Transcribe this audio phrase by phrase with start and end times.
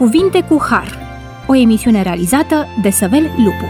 [0.00, 0.98] Cuvinte cu Har,
[1.46, 3.64] o emisiune realizată de Săvel Lupu.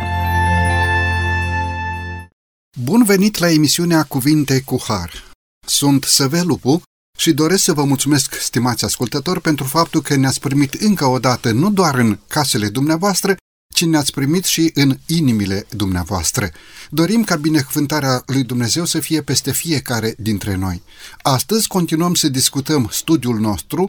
[2.84, 5.30] Bun venit la emisiunea Cuvinte cu Har.
[5.66, 6.82] Sunt Săvel Lupu
[7.19, 11.52] și doresc să vă mulțumesc, stimați ascultători, pentru faptul că ne-ați primit încă o dată
[11.52, 13.37] nu doar în casele dumneavoastră,
[13.74, 16.51] ci ne-ați primit și în inimile dumneavoastră.
[16.91, 20.83] Dorim ca binecuvântarea lui Dumnezeu să fie peste fiecare dintre noi.
[21.23, 23.88] Astăzi continuăm să discutăm studiul nostru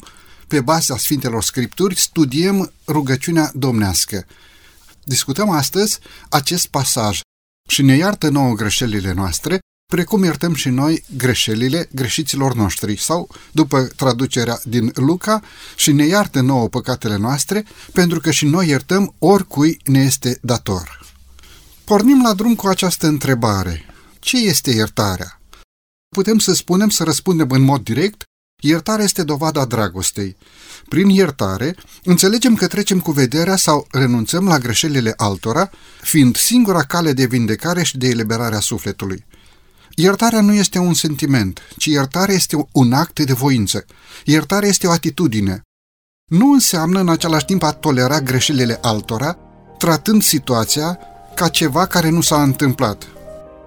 [0.51, 4.25] pe baza Sfintelor Scripturi, studiem rugăciunea domnească.
[5.03, 7.19] Discutăm astăzi acest pasaj
[7.69, 9.59] și ne iartă nouă greșelile noastre,
[9.91, 15.41] precum iertăm și noi greșelile greșiților noștri, sau, după traducerea din Luca,
[15.75, 21.05] și ne iartă nouă păcatele noastre, pentru că și noi iertăm oricui ne este dator.
[21.83, 23.85] Pornim la drum cu această întrebare.
[24.19, 25.41] Ce este iertarea?
[26.15, 28.23] Putem să spunem, să răspundem în mod direct,
[28.61, 30.37] iertarea este dovada dragostei.
[30.89, 35.69] Prin iertare, înțelegem că trecem cu vederea sau renunțăm la greșelile altora,
[36.01, 39.25] fiind singura cale de vindecare și de eliberare a sufletului.
[39.95, 43.85] Iertarea nu este un sentiment, ci iertarea este un act de voință.
[44.25, 45.61] Iertarea este o atitudine.
[46.29, 49.37] Nu înseamnă în același timp a tolera greșelile altora,
[49.77, 50.99] tratând situația
[51.35, 53.07] ca ceva care nu s-a întâmplat.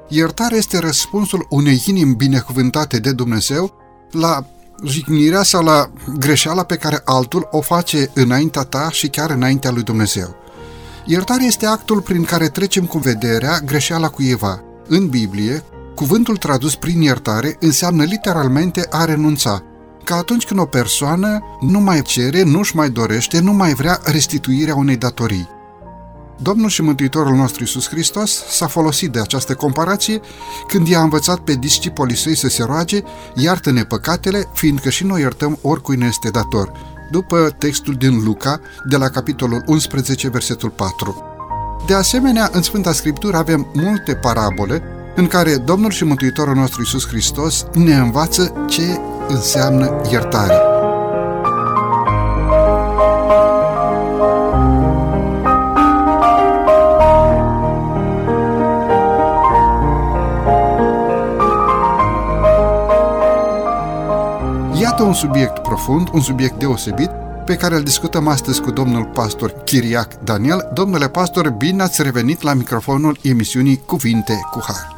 [0.08, 3.74] Iertarea este răspunsul unei inimi binecuvântate de Dumnezeu
[4.10, 4.46] la
[4.84, 9.82] jignirea sau la greșeala pe care altul o face înaintea ta și chiar înaintea lui
[9.82, 10.36] Dumnezeu.
[11.06, 14.60] Iertarea este actul prin care trecem cu vederea greșeala cuiva.
[14.88, 15.64] În Biblie,
[15.94, 19.62] Cuvântul tradus prin iertare înseamnă literalmente a renunța,
[20.04, 24.74] ca atunci când o persoană nu mai cere, nu-și mai dorește, nu mai vrea restituirea
[24.74, 25.48] unei datorii.
[26.36, 30.20] Domnul și Mântuitorul nostru Iisus Hristos s-a folosit de această comparație
[30.66, 33.00] când i-a învățat pe discipolii săi să se roage,
[33.34, 36.72] iartă-ne păcatele, fiindcă și noi iertăm oricui ne este dator,
[37.10, 41.24] după textul din Luca, de la capitolul 11, versetul 4.
[41.86, 44.82] De asemenea, în Sfânta Scriptură avem multe parabole
[45.16, 50.54] în care Domnul și Mântuitorul nostru Iisus Hristos ne învață ce înseamnă iertare.
[65.04, 67.10] Un subiect profund, un subiect deosebit,
[67.46, 70.70] pe care îl discutăm astăzi cu domnul pastor Chiriac Daniel.
[70.74, 74.96] Domnule pastor, bine ați revenit la microfonul emisiunii Cuvinte cu Har.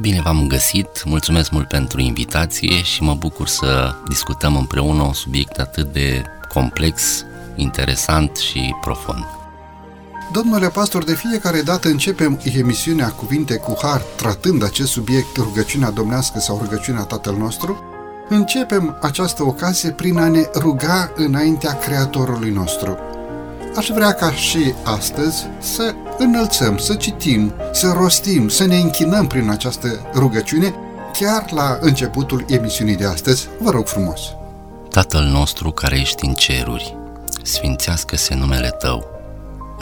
[0.00, 5.58] Bine v-am găsit, mulțumesc mult pentru invitație și mă bucur să discutăm împreună un subiect
[5.58, 6.22] atât de
[6.52, 9.24] complex, interesant și profund.
[10.32, 16.38] Domnule pastor, de fiecare dată începem emisiunea Cuvinte cu Har tratând acest subiect, rugăciunea domnească
[16.38, 17.93] sau rugăciunea Tatăl nostru,
[18.28, 22.98] începem această ocazie prin a ne ruga înaintea Creatorului nostru.
[23.76, 29.50] Aș vrea ca și astăzi să înălțăm, să citim, să rostim, să ne închinăm prin
[29.50, 30.74] această rugăciune,
[31.12, 33.48] chiar la începutul emisiunii de astăzi.
[33.60, 34.20] Vă rog frumos!
[34.90, 36.96] Tatăl nostru care ești în ceruri,
[37.42, 39.04] sfințească-se numele Tău,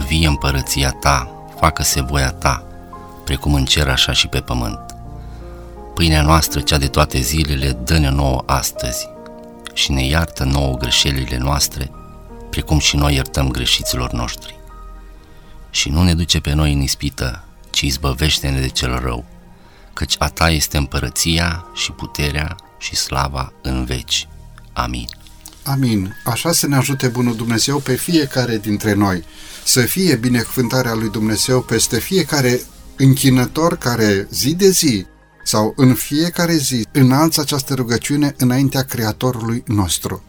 [0.06, 2.64] vie împărăția Ta, facă-se voia Ta,
[3.24, 4.91] precum în cer așa și pe pământ.
[5.94, 9.08] Pâinea noastră, cea de toate zilele, dă-ne nouă astăzi
[9.74, 11.90] și ne iartă nouă greșelile noastre,
[12.50, 14.58] precum și noi iertăm greșiților noștri.
[15.70, 19.24] Și nu ne duce pe noi în ispită, ci izbăvește-ne de cel rău,
[19.92, 24.28] căci a ta este împărăția și puterea și slava în veci.
[24.72, 25.08] Amin.
[25.62, 26.16] Amin.
[26.24, 29.24] Așa să ne ajute Bunul Dumnezeu pe fiecare dintre noi.
[29.64, 32.60] Să fie binecuvântarea lui Dumnezeu peste fiecare
[32.96, 35.06] închinător care zi de zi
[35.44, 40.22] sau în fiecare zi înalță această rugăciune înaintea Creatorului nostru.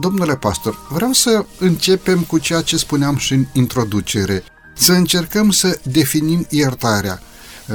[0.00, 4.44] Domnule pastor, vreau să începem cu ceea ce spuneam și în introducere,
[4.74, 7.22] să încercăm să definim iertarea.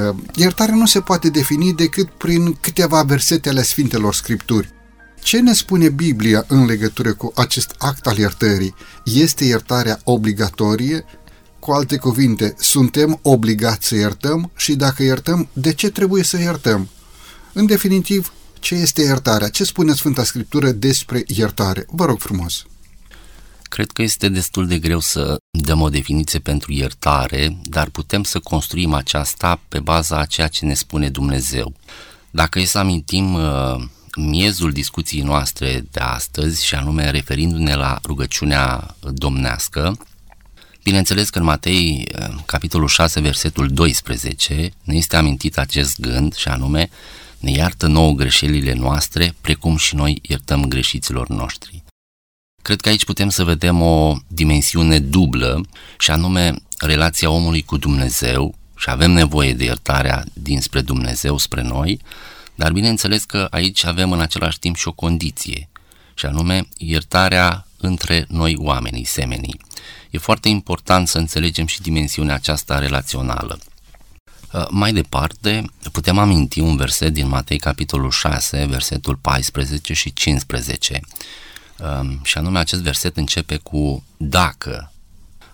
[0.08, 4.72] Uh, iertarea nu se poate defini decât prin câteva versete ale Sfintelor Scripturi.
[5.22, 8.74] Ce ne spune Biblia în legătură cu acest act al iertării?
[9.04, 11.04] Este iertarea obligatorie?
[11.58, 16.88] Cu alte cuvinte, suntem obligați să iertăm și dacă iertăm, de ce trebuie să iertăm?
[17.52, 19.48] În definitiv, ce este iertarea?
[19.48, 21.86] Ce spune Sfânta Scriptură despre iertare?
[21.90, 22.64] Vă rog frumos!
[23.62, 28.38] Cred că este destul de greu să dăm o definiție pentru iertare, dar putem să
[28.38, 31.74] construim aceasta pe baza a ceea ce ne spune Dumnezeu.
[32.30, 33.84] Dacă e să amintim uh,
[34.16, 39.96] miezul discuției noastre de astăzi, și anume referindu-ne la rugăciunea domnească,
[40.88, 46.48] bineînțeles că în Matei, uh, capitolul 6, versetul 12, ne este amintit acest gând, și
[46.48, 46.90] anume,
[47.38, 51.82] ne iartă nouă greșelile noastre, precum și noi iertăm greșiților noștri.
[52.62, 55.60] Cred că aici putem să vedem o dimensiune dublă
[55.98, 62.00] și anume relația omului cu Dumnezeu și avem nevoie de iertarea dinspre Dumnezeu spre noi,
[62.54, 65.68] dar bineînțeles că aici avem în același timp și o condiție,
[66.14, 69.66] și anume iertarea între noi oamenii, semenii.
[70.10, 73.58] E foarte important să înțelegem și dimensiunea aceasta relațională.
[74.52, 81.00] Uh, mai departe, putem aminti un verset din Matei, capitolul 6, versetul 14 și 15.
[82.00, 84.92] Um, și anume, acest verset începe cu dacă,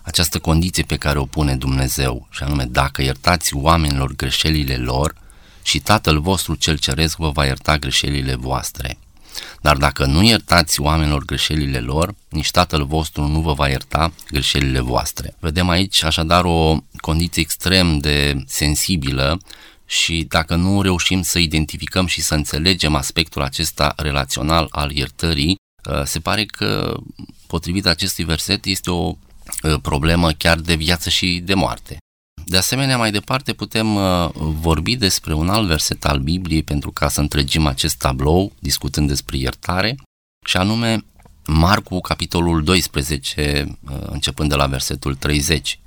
[0.01, 5.15] această condiție pe care o pune Dumnezeu, și anume, dacă iertați oamenilor greșelile lor,
[5.61, 8.97] și Tatăl vostru cel ceresc vă va ierta greșelile voastre.
[9.61, 14.79] Dar dacă nu iertați oamenilor greșelile lor, nici Tatăl vostru nu vă va ierta greșelile
[14.79, 15.35] voastre.
[15.39, 19.39] Vedem aici așadar o condiție extrem de sensibilă
[19.85, 25.55] și dacă nu reușim să identificăm și să înțelegem aspectul acesta relațional al iertării,
[25.89, 26.97] uh, se pare că,
[27.47, 29.15] potrivit acestui verset, este o
[29.63, 31.97] uh, problemă chiar de viață și de moarte.
[32.47, 37.09] De asemenea, mai departe putem uh, vorbi despre un alt verset al Bibliei pentru ca
[37.09, 39.95] să întregim acest tablou discutând despre iertare
[40.45, 41.05] și anume
[41.45, 45.79] Marcu, capitolul 12, uh, începând de la versetul 30.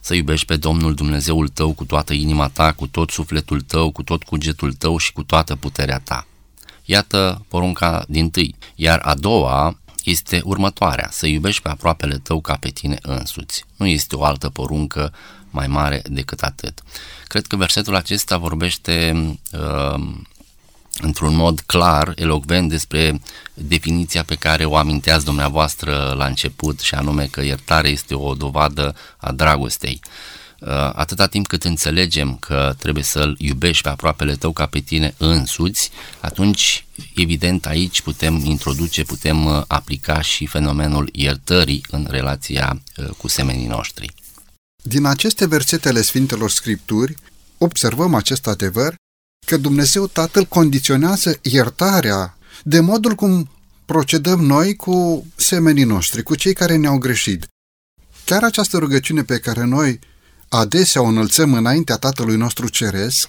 [0.00, 4.02] Să iubești pe Domnul Dumnezeul tău cu toată inima ta, cu tot sufletul tău, cu
[4.02, 6.26] tot cugetul tău și cu toată puterea ta.
[6.84, 12.56] Iată porunca din tâi, iar a doua este următoarea, să iubești pe aproapele tău ca
[12.56, 13.64] pe tine însuți.
[13.76, 15.12] Nu este o altă poruncă
[15.52, 16.82] mai mare decât atât.
[17.24, 19.14] Cred că versetul acesta vorbește
[19.52, 20.02] uh,
[21.00, 23.20] într-un mod clar, elocvent despre
[23.54, 28.94] definiția pe care o aminteați dumneavoastră la început și anume că iertare este o dovadă
[29.16, 30.00] a dragostei.
[30.58, 35.14] Uh, atâta timp cât înțelegem că trebuie să-l iubești pe aproapele tău ca pe tine
[35.18, 35.90] însuți,
[36.20, 36.84] atunci,
[37.14, 43.66] evident, aici putem introduce, putem uh, aplica și fenomenul iertării în relația uh, cu semenii
[43.66, 44.12] noștri.
[44.82, 47.16] Din aceste versetele Sfintelor Scripturi
[47.58, 48.94] observăm acest adevăr
[49.46, 53.50] că Dumnezeu Tatăl condiționează iertarea de modul cum
[53.84, 57.46] procedăm noi cu semenii noștri, cu cei care ne-au greșit.
[58.24, 59.98] Chiar această rugăciune pe care noi
[60.48, 63.28] adesea o înălțăm înaintea Tatălui nostru Ceresc,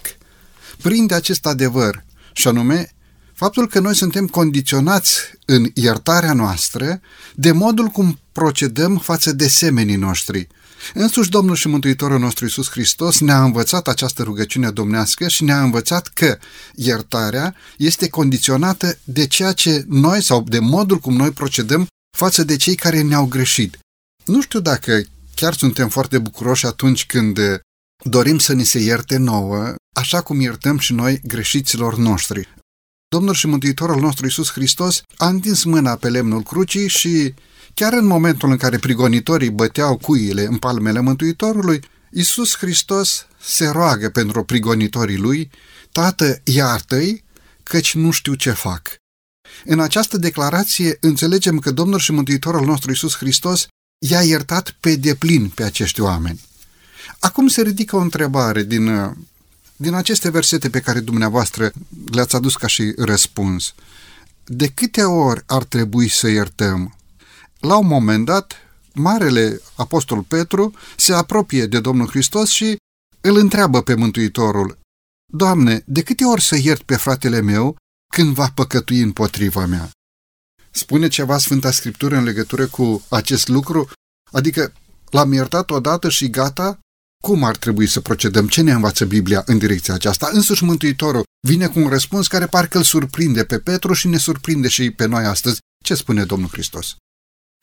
[0.82, 2.94] prinde acest adevăr, și anume
[3.32, 7.00] faptul că noi suntem condiționați în iertarea noastră
[7.34, 10.48] de modul cum procedăm față de semenii noștri,
[10.94, 16.06] Însuși Domnul și Mântuitorul nostru Iisus Hristos ne-a învățat această rugăciune domnească și ne-a învățat
[16.06, 16.38] că
[16.74, 21.86] iertarea este condiționată de ceea ce noi sau de modul cum noi procedăm
[22.16, 23.78] față de cei care ne-au greșit.
[24.24, 25.02] Nu știu dacă
[25.34, 27.38] chiar suntem foarte bucuroși atunci când
[28.04, 32.48] dorim să ni se ierte nouă, așa cum iertăm și noi greșiților noștri.
[33.08, 37.34] Domnul și Mântuitorul nostru Iisus Hristos a întins mâna pe lemnul crucii și
[37.74, 41.80] Chiar în momentul în care prigonitorii băteau cuile în palmele Mântuitorului,
[42.10, 45.50] Iisus Hristos se roagă pentru prigonitorii lui,
[45.92, 47.24] Tată, iartă-i,
[47.62, 48.96] căci nu știu ce fac.
[49.64, 53.66] În această declarație înțelegem că Domnul și Mântuitorul nostru Iisus Hristos
[53.98, 56.40] i-a iertat pe deplin pe acești oameni.
[57.18, 59.16] Acum se ridică o întrebare din,
[59.76, 61.72] din aceste versete pe care dumneavoastră
[62.12, 63.74] le-ați adus ca și răspuns.
[64.44, 66.96] De câte ori ar trebui să iertăm?
[67.64, 68.54] La un moment dat,
[68.94, 72.76] Marele Apostol Petru se apropie de Domnul Hristos și
[73.20, 74.78] îl întreabă pe Mântuitorul,
[75.32, 77.76] Doamne, de câte ori să iert pe fratele meu
[78.12, 79.90] când va păcătui împotriva mea?
[80.70, 83.90] Spune ceva Sfânta Scriptură în legătură cu acest lucru?
[84.32, 84.72] Adică
[85.10, 86.78] l-am iertat odată și gata?
[87.22, 88.48] Cum ar trebui să procedăm?
[88.48, 90.28] Ce ne învață Biblia în direcția aceasta?
[90.32, 94.68] Însuși Mântuitorul vine cu un răspuns care parcă îl surprinde pe Petru și ne surprinde
[94.68, 95.58] și pe noi astăzi.
[95.84, 96.96] Ce spune Domnul Hristos?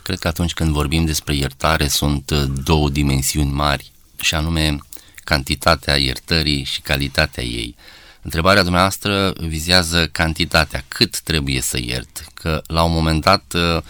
[0.03, 3.91] Cred că atunci când vorbim despre iertare sunt uh, două dimensiuni mari,
[4.21, 4.77] și anume
[5.23, 7.75] cantitatea iertării și calitatea ei.
[8.21, 13.81] Întrebarea dumneavoastră vizează cantitatea, cât trebuie să iert, că la un moment dat uh,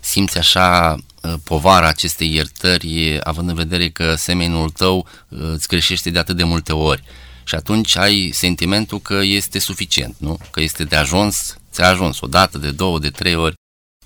[0.00, 6.18] simți așa uh, povara acestei iertări, având în vedere că semenul tău îți greșește de
[6.18, 7.02] atât de multe ori.
[7.44, 10.38] Și atunci ai sentimentul că este suficient, nu?
[10.50, 13.54] Că este de ajuns, ți-a ajuns o dată, de două, de trei ori,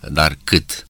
[0.08, 0.84] dar cât?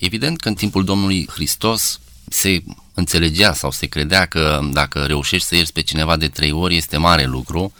[0.00, 2.62] Evident că în timpul Domnului Hristos se
[2.94, 6.96] înțelegea sau se credea că dacă reușești să ierți pe cineva de trei ori este
[6.96, 7.72] mare lucru,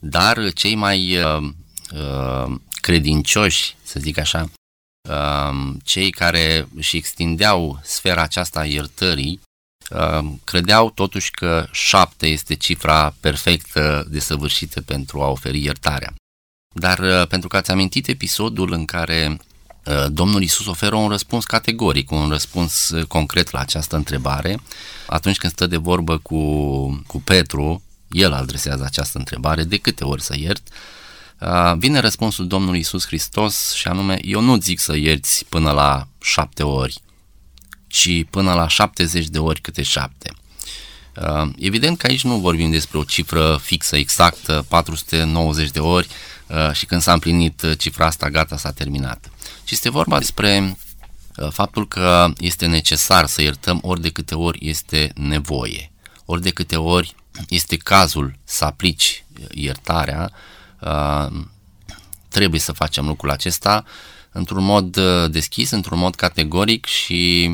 [0.00, 1.52] dar cei mai uh,
[1.92, 4.50] uh, credincioși, să zic așa,
[5.08, 9.40] uh, cei care își extindeau sfera aceasta a iertării,
[9.90, 16.14] uh, credeau totuși că șapte este cifra perfectă de săvârșită pentru a oferi iertarea.
[16.74, 19.51] Dar uh, pentru că ați amintit episodul în care Uh,
[20.08, 24.60] Domnul Isus oferă un răspuns categoric, un răspuns uh, concret la această întrebare.
[25.06, 26.42] Atunci când stă de vorbă cu,
[27.06, 30.68] cu Petru, el adresează această întrebare, de câte ori să iert?
[31.40, 36.06] Uh, vine răspunsul Domnului Isus Hristos și anume, eu nu zic să ierți până la
[36.20, 37.00] șapte ori,
[37.86, 40.32] ci până la 70 de ori câte șapte.
[41.58, 46.08] Evident că aici nu vorbim despre o cifră fixă, exactă, 490 de ori
[46.72, 49.31] și când s-a împlinit cifra asta, gata, s-a terminat
[49.64, 50.76] ci este vorba despre
[51.36, 55.92] uh, faptul că este necesar să iertăm ori de câte ori este nevoie,
[56.24, 57.14] ori de câte ori
[57.48, 60.32] este cazul să aplici iertarea,
[60.80, 61.44] uh,
[62.28, 63.84] trebuie să facem lucrul acesta
[64.30, 67.50] într-un mod uh, deschis, într-un mod categoric și,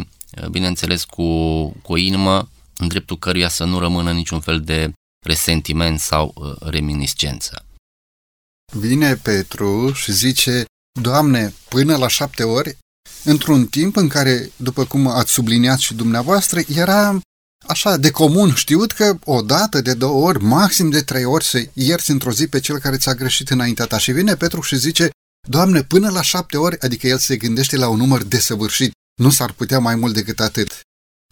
[0.51, 1.23] bineînțeles, cu,
[1.69, 4.93] cu o inimă în dreptul căruia să nu rămână niciun fel de
[5.27, 7.63] resentiment sau reminiscență.
[8.73, 10.65] Vine Petru și zice,
[11.01, 12.77] Doamne, până la șapte ori,
[13.25, 17.21] într-un timp în care, după cum ați subliniat și dumneavoastră, era
[17.67, 21.67] așa de comun știut că o dată, de două ori, maxim de trei ori să
[21.73, 23.99] ierți într-o zi pe cel care ți-a greșit înaintea ta.
[23.99, 25.11] Și vine Petru și zice,
[25.49, 29.53] Doamne, până la șapte ori, adică el se gândește la un număr desăvârșit, nu s-ar
[29.53, 30.81] putea mai mult decât atât.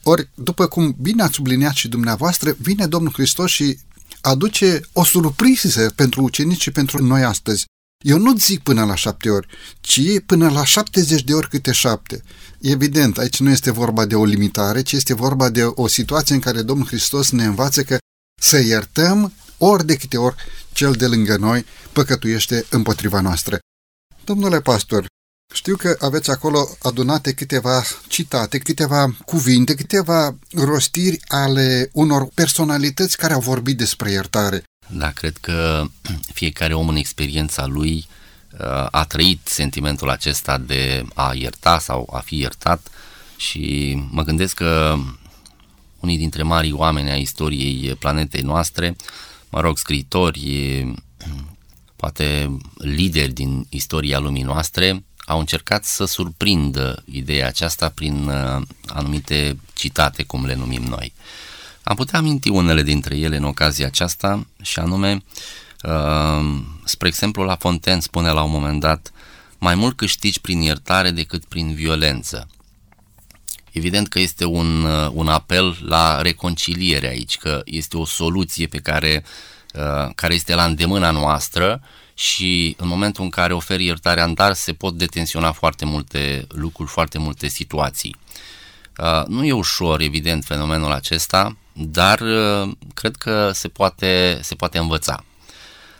[0.02, 3.78] Ori, după cum bine ați subliniat și dumneavoastră, vine Domnul Hristos și
[4.20, 7.64] aduce o surpriză pentru ucenici și pentru noi astăzi.
[8.06, 9.48] Eu nu zic până la șapte ori,
[9.80, 12.22] ci până la 70 de ori câte șapte.
[12.60, 16.40] Evident, aici nu este vorba de o limitare, ci este vorba de o situație în
[16.40, 17.98] care Domnul Hristos ne învață că
[18.40, 20.34] să iertăm ori de câte ori
[20.72, 23.58] cel de lângă noi păcătuiește împotriva noastră.
[24.24, 25.06] Domnule pastor,
[25.54, 33.32] știu că aveți acolo adunate câteva citate, câteva cuvinte, câteva rostiri ale unor personalități care
[33.32, 34.64] au vorbit despre iertare.
[34.86, 35.84] Da, cred că
[36.32, 38.06] fiecare om în experiența lui
[38.52, 42.88] uh, a trăit sentimentul acesta de a ierta sau a fi iertat
[43.36, 44.96] și mă gândesc că
[46.00, 48.96] unii dintre marii oameni ai istoriei planetei noastre,
[49.48, 50.94] mă rog, scriitori,
[51.96, 59.58] poate lideri din istoria lumii noastre, au încercat să surprindă ideea aceasta prin uh, anumite
[59.74, 61.12] citate, cum le numim noi.
[61.88, 65.24] Am putea aminti unele dintre ele în ocazia aceasta și anume,
[65.82, 69.12] uh, spre exemplu, la Fontaine spune la un moment dat,
[69.58, 72.48] mai mult câștigi prin iertare decât prin violență.
[73.72, 78.78] Evident că este un, uh, un apel la reconciliere aici, că este o soluție pe
[78.78, 79.24] care,
[79.74, 81.82] uh, care este la îndemâna noastră
[82.14, 86.90] și în momentul în care oferi iertarea în dar se pot detensiona foarte multe lucruri,
[86.90, 88.16] foarte multe situații.
[89.26, 95.24] Nu e ușor, evident, fenomenul acesta, dar uh, cred că se poate, se poate învăța.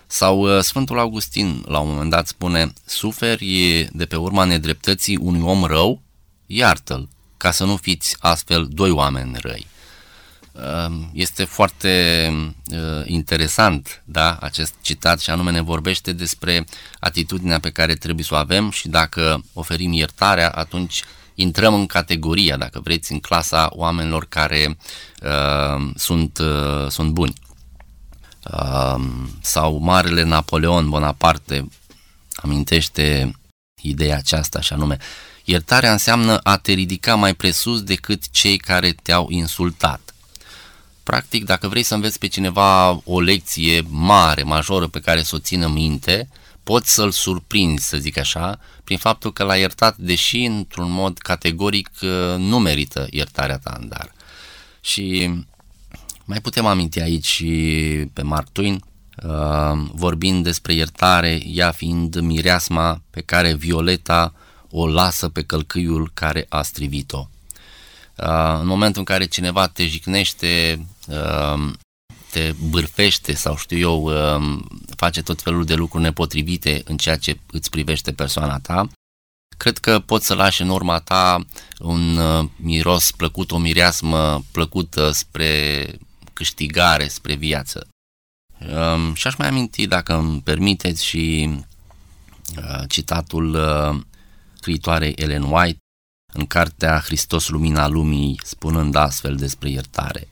[0.07, 5.41] Sau uh, Sfântul Augustin la un moment dat spune, suferi de pe urma nedreptății unui
[5.43, 6.03] om rău,
[6.47, 9.67] iartă-l, ca să nu fiți astfel doi oameni răi.
[10.53, 12.31] Uh, este foarte
[13.05, 16.65] interesant da, acest citat și anume ne vorbește despre
[16.99, 21.03] atitudinea pe care trebuie să o avem și dacă oferim iertarea, atunci
[21.37, 24.79] intrăm în categoria, dacă vreți, în clasa oamenilor care
[25.23, 27.33] uh, sunt, uh, sunt buni.
[28.53, 29.05] Uh,
[29.43, 31.69] sau Marele Napoleon Bonaparte
[32.37, 33.37] amintește
[33.83, 34.97] ideea aceasta și anume
[35.45, 40.15] iertarea înseamnă a te ridica mai presus decât cei care te-au insultat.
[41.03, 45.39] Practic, dacă vrei să înveți pe cineva o lecție mare, majoră pe care să o
[45.39, 46.29] țină minte,
[46.67, 51.91] poți să-l surprinzi, să zic așa, prin faptul că l-a iertat, deși într-un mod categoric
[52.03, 54.13] uh, nu merită iertarea ta în dar.
[54.81, 55.31] Și
[56.25, 57.51] mai putem aminti aici și
[58.13, 58.85] pe Mark Twain,
[59.23, 64.35] uh, vorbind despre iertare, ea fiind mireasma pe care Violeta
[64.71, 67.29] o lasă pe călcâiul care a strivit-o.
[68.17, 70.87] Uh, în momentul în care cineva te jignește,
[72.37, 77.39] te bârfește sau știu eu, um, face tot felul de lucruri nepotrivite în ceea ce
[77.51, 78.89] îți privește persoana ta,
[79.57, 81.45] cred că poți să lași în urma ta
[81.79, 85.87] un uh, miros plăcut, o mireasmă plăcută spre
[86.33, 87.87] câștigare, spre viață.
[88.59, 91.51] Um, și aș mai aminti, dacă îmi permiteți, și
[92.57, 94.01] uh, citatul uh,
[94.55, 95.79] scriitoarei Ellen White
[96.33, 100.29] în cartea Hristos Lumina Lumii, spunând astfel despre iertare.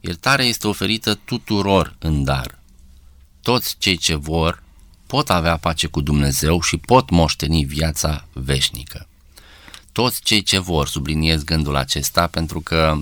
[0.00, 2.58] Iertarea este oferită tuturor în dar.
[3.42, 4.62] Toți cei ce vor
[5.06, 9.08] pot avea pace cu Dumnezeu și pot moșteni viața veșnică.
[9.92, 12.98] Toți cei ce vor, subliniez gândul acesta, pentru că,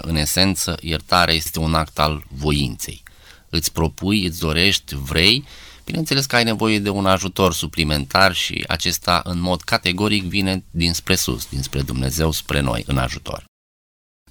[0.00, 3.02] în esență, iertarea este un act al voinței.
[3.48, 5.44] Îți propui, îți dorești, vrei,
[5.88, 11.14] Bineînțeles că ai nevoie de un ajutor suplimentar și acesta în mod categoric vine dinspre
[11.14, 13.44] sus, dinspre Dumnezeu, spre noi, în ajutor.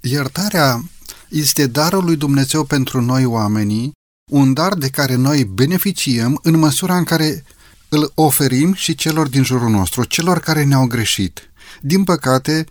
[0.02, 0.90] Iertarea
[1.30, 3.92] este darul lui Dumnezeu pentru noi oamenii,
[4.32, 7.44] un dar de care noi beneficiem în măsura în care
[7.90, 11.52] îl oferim și celor din jurul nostru, celor care ne-au greșit.
[11.82, 12.66] Din păcate,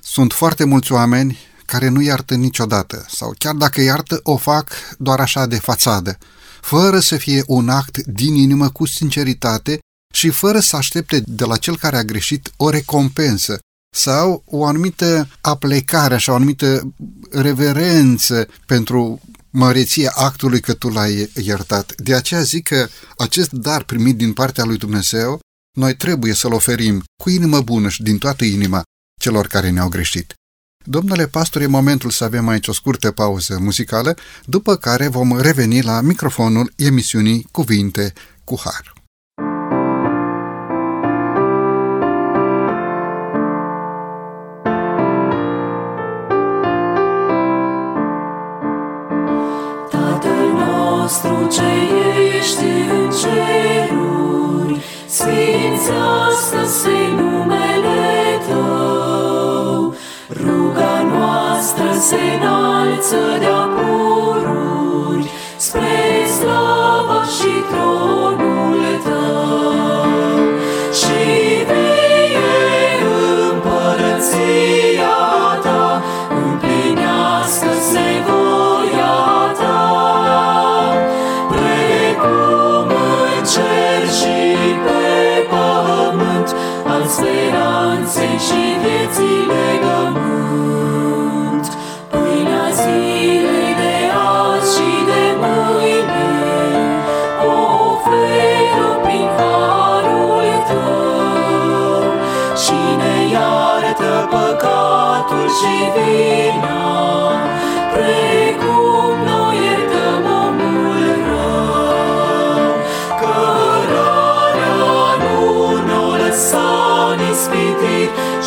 [0.00, 5.20] sunt foarte mulți oameni care nu iartă niciodată, sau chiar dacă iartă, o fac doar
[5.20, 6.18] așa de fațadă,
[6.60, 9.78] fără să fie un act din inimă cu sinceritate
[10.14, 13.58] și fără să aștepte de la cel care a greșit o recompensă
[13.96, 16.92] sau o anumită aplecare, așa, o anumită
[17.30, 21.94] reverență pentru măreția actului că tu l-ai iertat.
[21.96, 25.40] De aceea zic că acest dar primit din partea lui Dumnezeu,
[25.76, 28.82] noi trebuie să-l oferim cu inimă bună și din toată inima
[29.20, 30.34] celor care ne-au greșit.
[30.84, 35.82] Domnule pastor, e momentul să avem aici o scurtă pauză muzicală, după care vom reveni
[35.82, 38.12] la microfonul emisiunii Cuvinte
[38.44, 38.97] cu Har.
[51.08, 51.70] Nostru ce
[52.36, 59.94] ești în ceruri, sfințească-se numele Tău,
[60.42, 69.77] ruga noastră se înalță de-a pururi, spre slava și tronul Tău.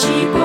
[0.02, 0.41] tipo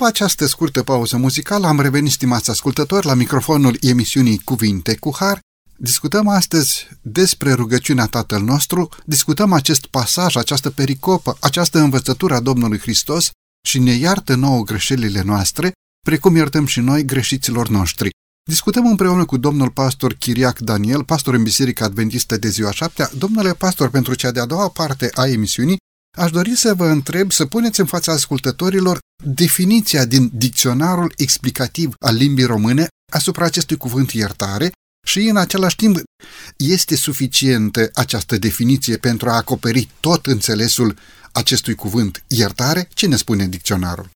[0.00, 5.40] După această scurtă pauză muzicală am revenit, stimați ascultători, la microfonul emisiunii Cuvinte cu Har.
[5.76, 12.78] Discutăm astăzi despre rugăciunea Tatăl nostru, discutăm acest pasaj, această pericopă, această învățătură a Domnului
[12.78, 13.30] Hristos
[13.66, 15.72] și ne iartă nouă greșelile noastre,
[16.06, 18.10] precum iertăm și noi greșiților noștri.
[18.48, 23.10] Discutăm împreună cu domnul pastor Chiriac Daniel, pastor în Biserica Adventistă de ziua șaptea.
[23.18, 25.78] Domnule pastor, pentru cea de-a doua parte a emisiunii,
[26.18, 32.14] aș dori să vă întreb să puneți în fața ascultătorilor definiția din dicționarul explicativ al
[32.14, 34.72] limbii române asupra acestui cuvânt iertare
[35.06, 35.98] și în același timp
[36.56, 40.98] este suficientă această definiție pentru a acoperi tot înțelesul
[41.32, 42.88] acestui cuvânt iertare?
[42.94, 44.10] Ce ne spune dicționarul?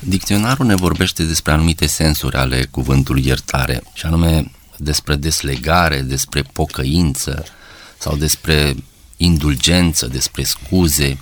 [0.00, 7.44] Dicționarul ne vorbește despre anumite sensuri ale cuvântului iertare, și anume despre deslegare, despre pocăință
[7.98, 8.76] sau despre
[9.22, 11.18] indulgență, despre scuze,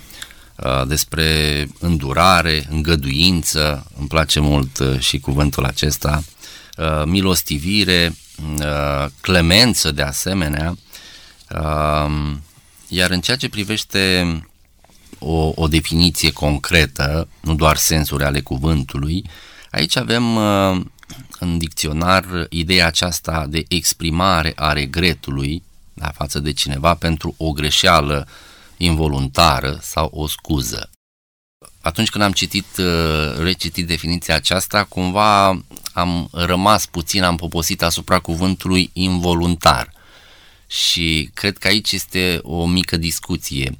[0.55, 6.23] uh, despre îndurare, îngăduință, îmi place mult uh, și cuvântul acesta,
[6.77, 8.15] uh, milostivire,
[9.21, 10.77] clemență de asemenea,
[12.87, 14.25] iar în ceea ce privește
[15.19, 19.23] o, o definiție concretă, nu doar sensuri ale cuvântului,
[19.71, 20.37] aici avem
[21.39, 25.63] în dicționar ideea aceasta de exprimare a regretului
[25.99, 28.27] da, față de cineva pentru o greșeală
[28.77, 30.89] involuntară sau o scuză.
[31.81, 32.65] atunci când am citit,
[33.37, 35.47] recitit definiția aceasta, cumva
[35.93, 39.93] am rămas puțin, am poposit asupra cuvântului involuntar.
[40.67, 43.77] Și cred că aici este o mică discuție.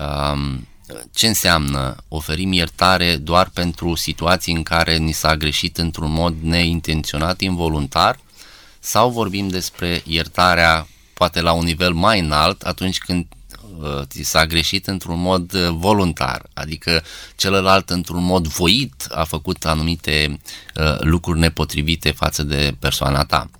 [0.00, 0.68] Um,
[1.12, 7.40] ce înseamnă oferim iertare doar pentru situații în care ni s-a greșit într-un mod neintenționat,
[7.40, 8.18] involuntar,
[8.78, 10.86] sau vorbim despre iertarea
[11.20, 13.26] poate la un nivel mai înalt atunci când
[13.78, 17.02] uh, ți s-a greșit într-un mod uh, voluntar, adică
[17.36, 20.40] celălalt într-un mod voit a făcut anumite
[20.74, 23.50] uh, lucruri nepotrivite față de persoana ta.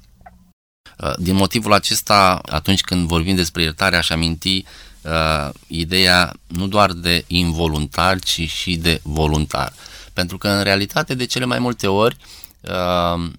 [0.99, 4.65] Uh, din motivul acesta, atunci când vorbim despre iertare, aș aminti
[5.03, 9.73] uh, ideea nu doar de involuntar, ci și de voluntar.
[10.13, 12.17] Pentru că, în realitate, de cele mai multe ori,
[12.61, 13.31] uh,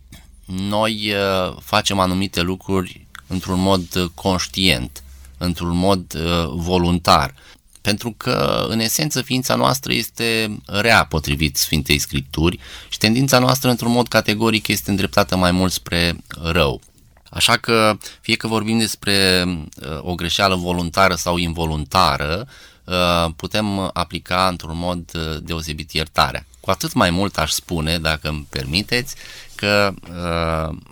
[0.45, 3.00] noi uh, facem anumite lucruri
[3.31, 5.03] într-un mod uh, conștient,
[5.37, 7.33] într-un mod uh, voluntar.
[7.81, 13.91] Pentru că, în esență, ființa noastră este rea potrivit Sfintei Scripturi și tendința noastră, într-un
[13.91, 16.81] mod categoric, este îndreptată mai mult spre rău.
[17.29, 22.47] Așa că, fie că vorbim despre uh, o greșeală voluntară sau involuntară,
[22.83, 26.45] uh, putem aplica într-un mod uh, deosebit iertarea.
[26.59, 29.15] Cu atât mai mult aș spune, dacă îmi permiteți,
[29.55, 29.93] că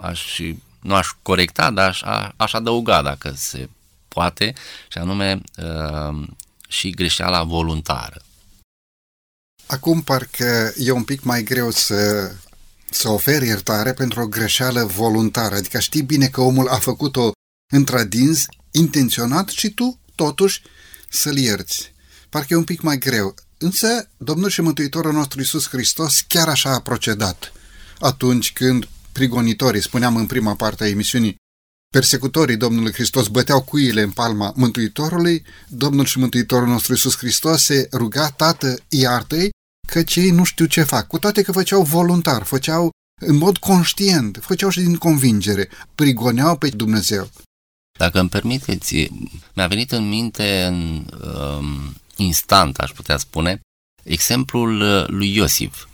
[0.01, 0.39] aș,
[0.81, 2.01] nu aș corecta, dar aș,
[2.35, 3.69] aș adăuga, dacă se
[4.07, 4.53] poate,
[4.87, 5.41] și anume
[6.67, 8.21] și greșeala voluntară.
[9.65, 12.31] Acum parcă e un pic mai greu să
[12.91, 17.31] să oferi iertare pentru o greșeală voluntară, adică știi bine că omul a făcut-o
[17.71, 20.61] întradins, intenționat și tu, totuși,
[21.09, 21.93] să-l ierți.
[22.29, 23.35] Parcă e un pic mai greu.
[23.57, 27.53] Însă, Domnul și Mântuitorul nostru Iisus Hristos chiar așa a procedat.
[27.99, 28.87] Atunci când
[29.19, 31.35] prigonitorii, spuneam în prima parte a emisiunii,
[31.91, 37.87] persecutorii Domnului Hristos băteau cuile în palma Mântuitorului, Domnul și Mântuitorul nostru Iisus Hristos se
[37.91, 39.49] ruga, Tată, iartă-i,
[39.87, 44.39] căci ei nu știu ce fac, cu toate că făceau voluntar, făceau în mod conștient,
[44.41, 47.29] făceau și din convingere, prigoneau pe Dumnezeu.
[47.97, 49.09] Dacă îmi permiteți,
[49.53, 51.05] mi-a venit în minte în
[51.57, 53.59] um, instant, aș putea spune,
[54.03, 55.87] exemplul uh, lui Iosif.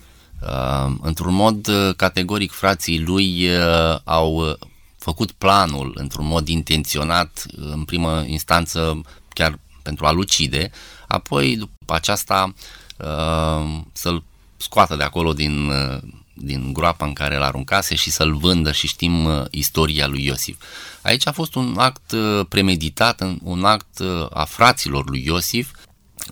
[0.50, 4.54] Uh, într-un mod uh, categoric, frații lui uh, au uh,
[4.98, 10.72] făcut planul într-un mod intenționat, în primă instanță chiar pentru a-l ucide,
[11.08, 12.54] apoi după aceasta
[12.98, 14.24] Uh, să-l
[14.58, 15.98] scoată de acolo din, uh,
[16.34, 20.62] din groapa în care l aruncase și să-l vândă și știm uh, istoria lui Iosif.
[21.02, 22.14] Aici a fost un act
[22.50, 24.02] premeditat, un act
[24.34, 25.72] a fraților lui Iosif,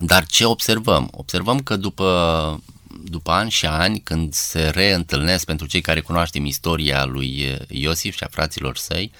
[0.00, 1.08] dar ce observăm?
[1.10, 2.62] Observăm că după,
[3.02, 8.24] după ani și ani, când se reîntâlnesc pentru cei care cunoaștem istoria lui Iosif și
[8.24, 9.12] a fraților săi,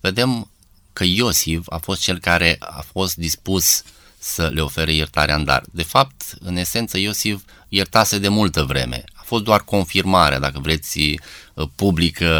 [0.00, 0.50] vedem
[0.92, 3.90] că Iosif a fost cel care a fost dispus uh,
[4.22, 5.62] să le ofere iertarea în dar.
[5.72, 9.04] De fapt, în esență, Iosif iertase de multă vreme.
[9.12, 12.30] A fost doar confirmarea, dacă vreți, uh, publică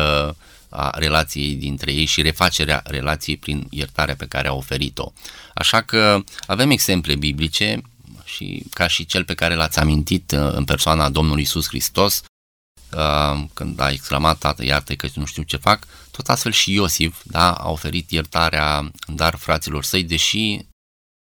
[0.68, 5.12] a relației dintre ei și refacerea relației prin iertarea pe care a oferit-o.
[5.54, 7.80] Așa că avem exemple biblice
[8.34, 12.22] și ca și cel pe care l-ați amintit uh, în persoana Domnului Isus Hristos,
[12.96, 17.16] uh, când a exclamat, tată, iartă că nu știu ce fac, tot astfel și Iosif
[17.24, 20.66] da, a oferit iertarea în dar fraților săi, deși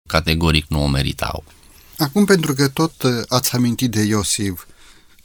[0.09, 1.45] categoric nu o meritau.
[1.99, 4.64] Acum, pentru că tot uh, ați amintit de Iosif,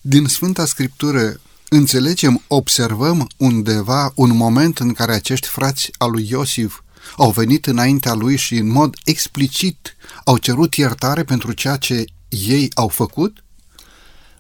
[0.02, 1.40] din Sfânta Scriptură
[1.70, 6.82] înțelegem, observăm undeva un moment în care acești frați al lui Iosif
[7.18, 12.72] au venit înaintea lui și în mod explicit au cerut iertare pentru ceea ce ei
[12.74, 13.44] au făcut?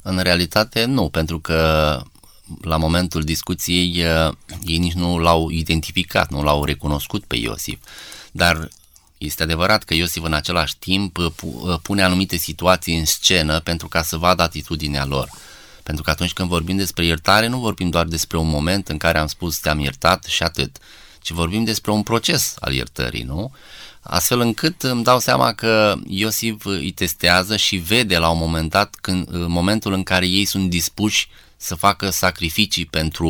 [0.01, 2.01] În realitate nu, pentru că
[2.61, 7.79] la momentul discuției uh, ei nici nu l-au identificat, nu l-au recunoscut pe Iosif.
[8.31, 8.69] Dar
[9.17, 13.87] este adevărat că Iosif în același timp uh, uh, pune anumite situații în scenă pentru
[13.87, 15.29] ca să vadă atitudinea lor.
[15.83, 19.17] Pentru că atunci când vorbim despre iertare, nu vorbim doar despre un moment în care
[19.17, 20.77] am spus te-am iertat și atât,
[21.21, 23.51] ci vorbim despre un proces al iertării, nu?
[24.01, 28.95] Astfel încât îmi dau seama că Iosif îi testează și vede la un moment dat,
[29.01, 31.27] când, în momentul în care ei sunt dispuși
[31.61, 33.29] să facă sacrificii pentru,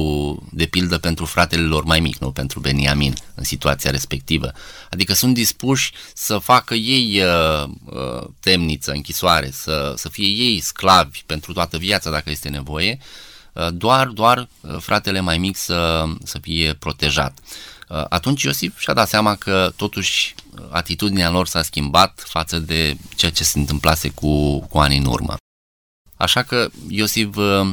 [0.51, 4.51] de pildă pentru fratele lor mai mic, nu pentru Beniamin în situația respectivă.
[4.89, 11.23] Adică sunt dispuși să facă ei uh, uh, temniță, închisoare, să, să fie ei sclavi
[11.25, 12.99] pentru toată viața dacă este nevoie,
[13.53, 17.39] uh, doar, doar uh, fratele mai mic să, să fie protejat.
[17.89, 20.35] Uh, atunci Iosif și-a dat seama că totuși
[20.69, 25.35] atitudinea lor s-a schimbat față de ceea ce se întâmplase cu, cu ani în urmă.
[26.15, 27.71] Așa că Iosif uh,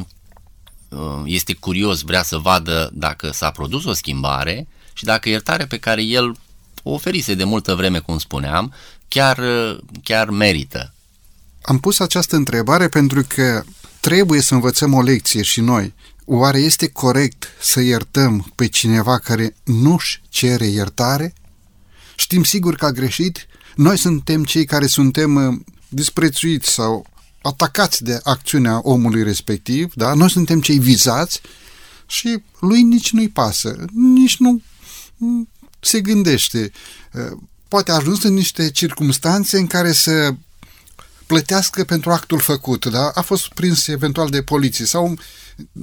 [0.89, 5.77] Uh, este curios, vrea să vadă dacă s-a produs o schimbare și dacă iertarea pe
[5.77, 6.35] care el
[6.83, 8.73] o oferise de multă vreme, cum spuneam,
[9.07, 10.93] chiar, uh, chiar merită.
[11.61, 13.63] Am pus această întrebare pentru că
[13.99, 15.93] trebuie să învățăm o lecție și noi.
[16.29, 21.33] Oare este corect să iertăm pe cineva care nu-și cere iertare?
[22.15, 23.47] Știm sigur că a greșit.
[23.75, 25.59] Noi suntem cei care suntem uh,
[25.89, 27.05] disprețuiți sau
[27.41, 30.13] atacați de acțiunea omului respectiv, da?
[30.13, 31.41] Noi suntem cei vizați
[32.07, 34.61] și lui nici nu-i pasă, nici nu
[35.79, 36.71] se gândește.
[37.13, 37.37] Uh,
[37.67, 40.35] poate a ajuns în niște circunstanțe în care să
[41.25, 43.11] plătească pentru actul făcut, da?
[43.13, 45.17] A fost prins eventual de poliție sau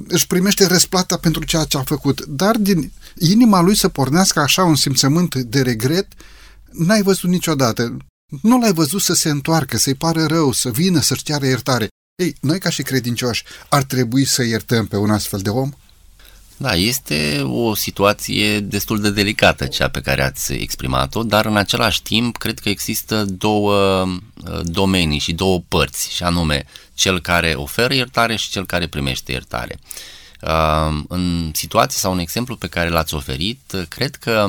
[0.07, 4.65] își primește răsplata pentru ceea ce a făcut, dar din inima lui să pornească așa
[4.65, 6.07] un simțământ de regret,
[6.73, 7.97] n-ai văzut niciodată.
[8.43, 11.89] Nu l-ai văzut să se întoarcă, să-i pară rău, să vină să-și ceară iertare.
[12.15, 15.71] Ei, noi ca și credincioși ar trebui să iertăm pe un astfel de om?
[16.65, 22.03] Da, este o situație destul de delicată cea pe care ați exprimat-o, dar în același
[22.03, 27.95] timp cred că există două uh, domenii și două părți, și anume cel care oferă
[27.95, 29.79] iertare și cel care primește iertare.
[30.41, 34.49] Uh, în situație sau un exemplu pe care l-ați oferit, cred că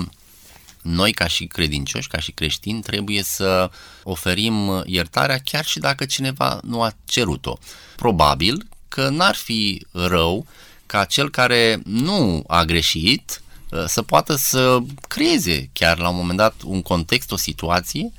[0.82, 3.70] noi ca și credincioși, ca și creștini, trebuie să
[4.04, 7.58] oferim iertarea chiar și dacă cineva nu a cerut-o.
[7.96, 10.46] Probabil că n-ar fi rău
[10.86, 16.38] ca cel care nu a greșit uh, să poată să creeze chiar la un moment
[16.38, 18.12] dat un context, o situație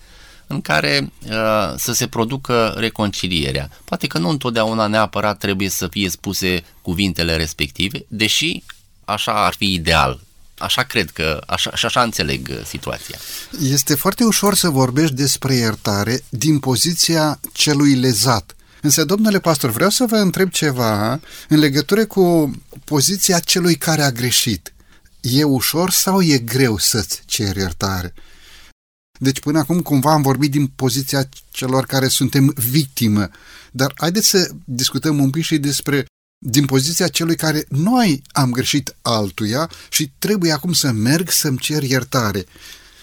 [0.46, 3.70] în care uh, să se producă reconcilierea.
[3.84, 8.62] Poate că nu întotdeauna neapărat trebuie să fie spuse cuvintele respective, deși
[9.04, 10.20] așa ar fi ideal.
[10.58, 13.18] Așa cred că, așa, și așa înțeleg uh, situația.
[13.60, 18.55] Este foarte ușor să vorbești despre iertare din poziția celui lezat.
[18.86, 22.50] Însă, domnule pastor, vreau să vă întreb ceva în legătură cu
[22.84, 24.74] poziția celui care a greșit.
[25.20, 28.14] E ușor sau e greu să-ți ceri iertare?
[29.18, 33.28] Deci până acum cumva am vorbit din poziția celor care suntem victimă,
[33.70, 36.06] dar haideți să discutăm un pic și despre
[36.44, 41.82] din poziția celui care noi am greșit altuia și trebuie acum să merg să-mi cer
[41.82, 42.44] iertare.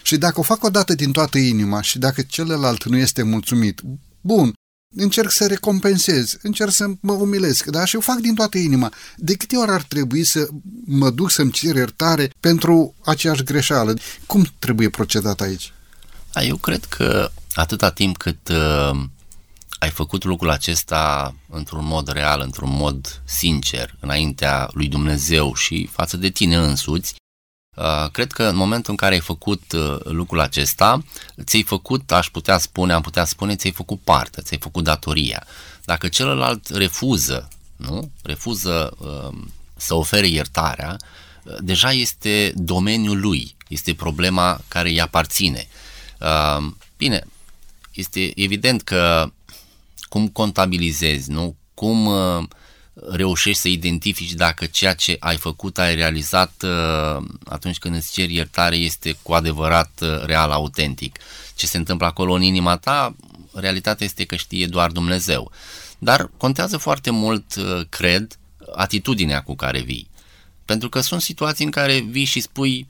[0.04, 3.82] Și dacă o fac o dată din toată inima și dacă celălalt nu este mulțumit,
[4.22, 4.54] bun,
[4.96, 7.86] încerc să recompensez, încerc să mă umilesc, da?
[7.86, 8.94] Și o fac din toată inima.
[9.18, 10.48] De câte ori ar trebui să
[10.86, 13.94] mă duc să-mi cer iertare pentru aceeași greșeală?
[14.26, 15.74] Cum trebuie procedat aici?
[16.48, 19.00] Eu cred că atâta timp cât uh,
[19.80, 26.18] ai făcut lucrul acesta într-un mod real, într-un mod sincer, înaintea lui Dumnezeu și față
[26.18, 27.23] de tine însuți, Uh,
[28.12, 31.04] cred că în momentul în care ai făcut uh, lucrul acesta,
[31.44, 35.46] ți-ai făcut, aș putea spune, am putea spune, ți-ai făcut parte, ți-ai făcut datoria.
[35.86, 38.12] Dacă celălalt refuză, nu?
[38.24, 39.38] Refuză uh,
[39.76, 40.98] să ofere iertarea,
[41.44, 45.68] uh, deja este domeniul lui, este problema care îi aparține.
[46.20, 47.24] Uh, bine,
[47.94, 49.32] este evident că
[50.02, 51.56] cum contabilizezi, nu?
[51.74, 52.44] Cum uh,
[52.94, 58.34] reușești să identifici dacă ceea ce ai făcut, ai realizat uh, atunci când îți ceri
[58.34, 61.20] iertare este cu adevărat uh, real, autentic.
[61.56, 63.16] Ce se întâmplă acolo în inima ta,
[63.54, 65.52] realitatea este că știe doar Dumnezeu.
[66.00, 68.38] Dar contează foarte mult, uh, cred,
[68.76, 70.10] atitudinea cu care vii.
[70.66, 72.88] Pentru că sunt situații în care vii și spui,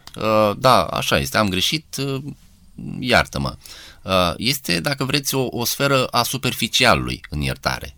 [0.57, 1.95] da, așa este, am greșit,
[2.99, 3.55] iartă-mă.
[4.37, 7.95] Este, dacă vreți, o, o sferă a superficialului în iertare.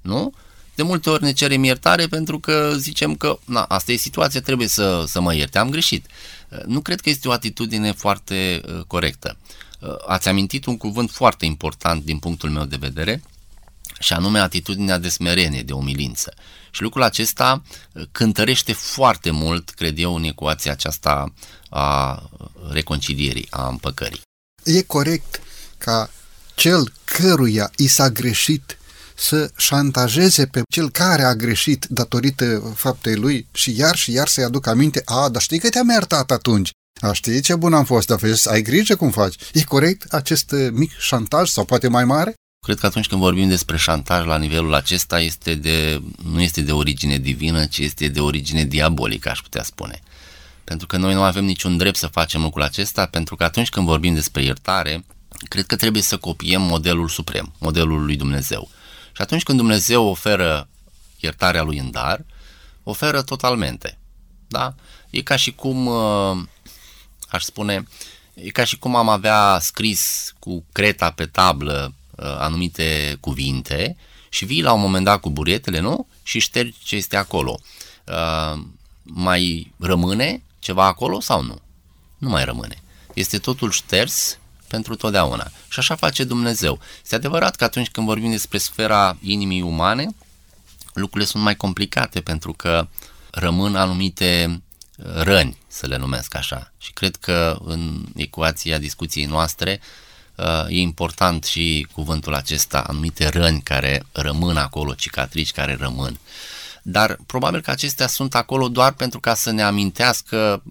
[0.00, 0.32] Nu?
[0.76, 4.68] De multe ori ne cerem iertare pentru că zicem că na, asta e situația, trebuie
[4.68, 6.06] să, să mă ierte, am greșit.
[6.48, 9.36] Uh, nu cred că este o atitudine foarte uh, corectă.
[9.80, 13.22] Uh, ați amintit un cuvânt foarte important din punctul meu de vedere,
[14.00, 16.34] și anume atitudinea de smerenie, de umilință.
[16.70, 17.62] Și lucrul acesta
[18.12, 21.32] cântărește foarte mult, cred eu, în ecuația aceasta
[21.68, 22.22] a
[22.70, 24.20] reconcilierii, a împăcării.
[24.64, 25.40] E corect
[25.78, 26.10] ca
[26.54, 28.78] cel căruia i s-a greșit
[29.16, 34.44] să șantajeze pe cel care a greșit datorită faptei lui și iar și iar să-i
[34.44, 36.70] aduc aminte, a, dar știi că te-am iertat atunci.
[37.00, 39.34] A, știi ce bun am fost, dar vezi, ai grijă cum faci.
[39.52, 42.34] E corect acest uh, mic șantaj sau poate mai mare?
[42.66, 46.72] Cred că atunci când vorbim despre șantaj la nivelul acesta este de, nu este de
[46.72, 50.00] origine divină, ci este de origine diabolică, aș putea spune.
[50.64, 53.86] Pentru că noi nu avem niciun drept să facem lucrul acesta, pentru că atunci când
[53.86, 55.04] vorbim despre iertare,
[55.48, 58.70] cred că trebuie să copiem modelul suprem, modelul lui Dumnezeu.
[59.16, 60.68] Și atunci când Dumnezeu oferă
[61.20, 62.24] iertarea lui în dar,
[62.82, 63.98] oferă totalmente.
[64.48, 64.74] Da?
[65.10, 66.42] E ca și cum, uh,
[67.28, 67.86] aș spune,
[68.34, 73.96] e ca și cum am avea scris cu creta pe tablă uh, anumite cuvinte
[74.28, 76.06] și vii la un moment dat cu buretele, nu?
[76.22, 77.58] Și ștergi ce este acolo.
[78.04, 78.60] Uh,
[79.02, 81.60] mai rămâne ceva acolo sau nu?
[82.18, 82.82] Nu mai rămâne.
[83.14, 85.50] Este totul șters pentru totdeauna.
[85.68, 86.80] Și așa face Dumnezeu.
[87.02, 90.14] Este adevărat că atunci când vorbim despre sfera inimii umane,
[90.94, 92.88] lucrurile sunt mai complicate pentru că
[93.30, 94.60] rămân anumite
[94.96, 96.72] răni, să le numesc așa.
[96.78, 99.80] Și cred că în ecuația discuției noastre
[100.34, 106.18] uh, e important și cuvântul acesta, anumite răni care rămân acolo, cicatrici care rămân.
[106.88, 110.62] Dar probabil că acestea sunt acolo doar pentru ca să ne amintească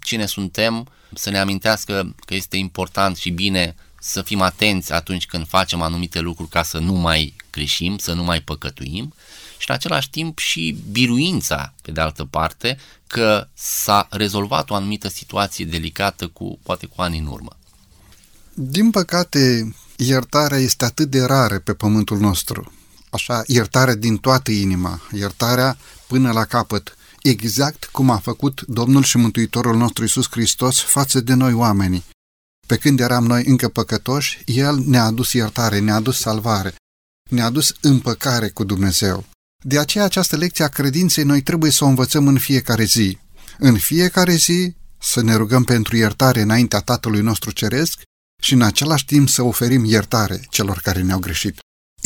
[0.00, 5.48] cine suntem, să ne amintească că este important și bine să fim atenți atunci când
[5.48, 9.14] facem anumite lucruri ca să nu mai greșim, să nu mai păcătuim
[9.58, 15.08] și în același timp și biruința, pe de altă parte, că s-a rezolvat o anumită
[15.08, 17.56] situație delicată cu poate cu ani în urmă.
[18.54, 22.72] Din păcate, iertarea este atât de rară pe pământul nostru.
[23.10, 29.16] Așa, iertarea din toată inima, iertarea până la capăt, exact cum a făcut Domnul și
[29.16, 32.04] Mântuitorul nostru Isus Hristos față de noi oamenii.
[32.66, 36.74] Pe când eram noi încă păcătoși, El ne-a adus iertare, ne-a adus salvare,
[37.30, 39.24] ne-a adus împăcare cu Dumnezeu.
[39.64, 43.18] De aceea această lecție a credinței noi trebuie să o învățăm în fiecare zi.
[43.58, 48.00] În fiecare zi să ne rugăm pentru iertare înaintea Tatălui nostru Ceresc
[48.42, 51.58] și în același timp să oferim iertare celor care ne-au greșit.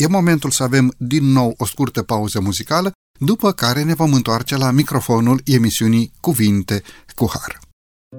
[0.03, 4.57] E momentul să avem din nou o scurtă pauză muzicală, după care ne vom întoarce
[4.57, 6.83] la microfonul emisiunii Cuvinte
[7.15, 7.59] cu Har.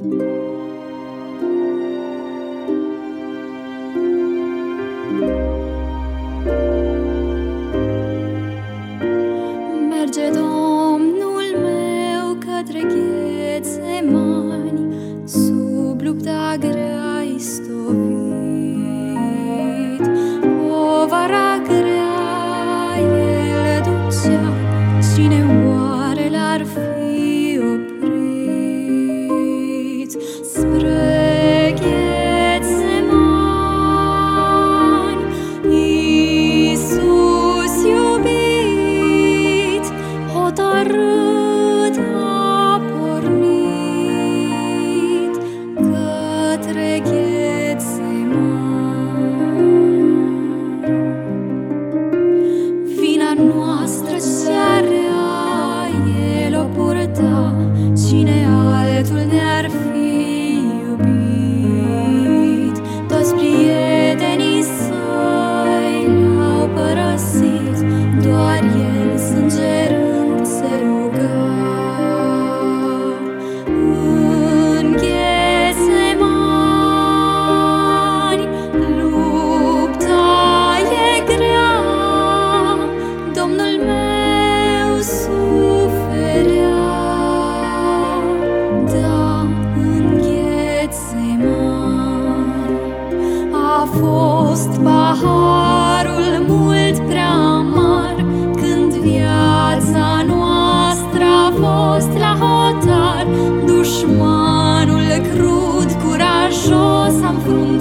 [0.00, 0.33] Merge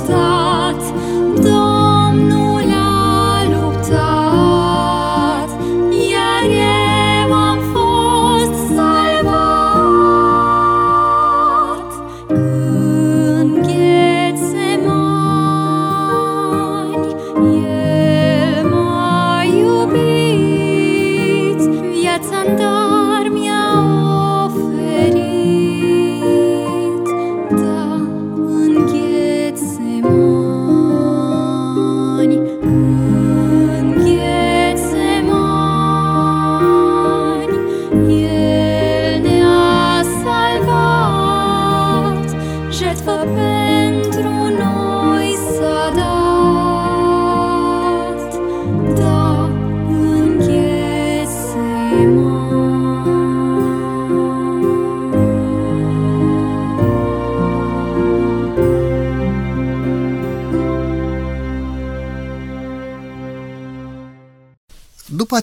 [0.10, 0.33] am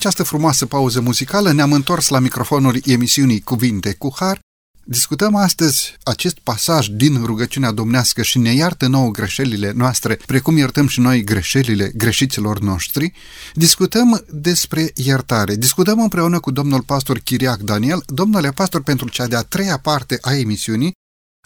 [0.01, 4.40] această frumoasă pauză muzicală, ne-am întors la microfonul emisiunii Cuvinte cu Har.
[4.84, 10.86] Discutăm astăzi acest pasaj din rugăciunea domnească și ne iartă nouă greșelile noastre, precum iertăm
[10.86, 13.12] și noi greșelile greșiților noștri.
[13.55, 15.57] Discutăm despre iertare.
[15.57, 18.03] Discutăm împreună cu domnul pastor Chiriac Daniel.
[18.07, 20.92] Domnule pastor, pentru cea de-a treia parte a emisiunii,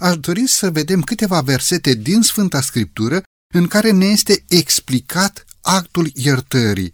[0.00, 3.22] aș dori să vedem câteva versete din Sfânta Scriptură
[3.54, 6.92] în care ne este explicat actul iertării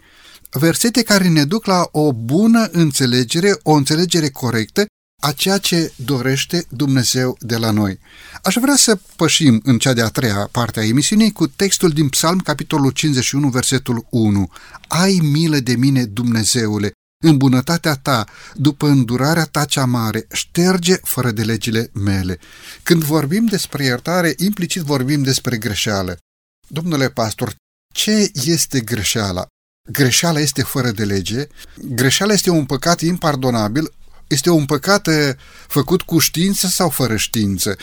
[0.51, 4.87] versete care ne duc la o bună înțelegere, o înțelegere corectă
[5.21, 7.99] a ceea ce dorește Dumnezeu de la noi.
[8.43, 12.39] Aș vrea să pășim în cea de-a treia parte a emisiunii cu textul din Psalm,
[12.39, 14.51] capitolul 51, versetul 1.
[14.89, 16.93] Ai milă de mine, Dumnezeule,
[17.25, 22.39] în bunătatea ta, după îndurarea ta cea mare, șterge fără de legile mele.
[22.83, 26.19] Când vorbim despre iertare, implicit vorbim despre greșeală.
[26.69, 27.55] Domnule pastor,
[27.95, 29.47] ce este greșeala?
[29.93, 33.93] Greșeala este fără de lege, greșeala este un păcat impardonabil,
[34.27, 35.35] este un păcat eh,
[35.69, 37.77] făcut cu știință sau fără știință.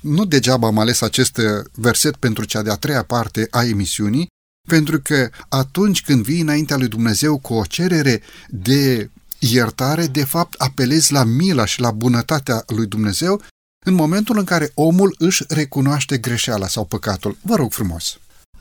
[0.00, 4.26] Nu degeaba am ales acest eh, verset pentru cea de-a treia parte a emisiunii,
[4.68, 10.60] pentru că atunci când vii înaintea lui Dumnezeu cu o cerere de iertare, de fapt
[10.60, 13.42] apelezi la mila și la bunătatea lui Dumnezeu
[13.84, 17.36] în momentul în care omul își recunoaște greșeala sau păcatul.
[17.42, 18.18] Vă rog frumos!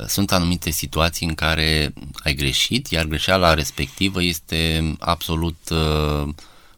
[0.07, 1.93] Sunt anumite situații în care
[2.23, 6.27] ai greșit, iar greșeala respectivă este absolut uh,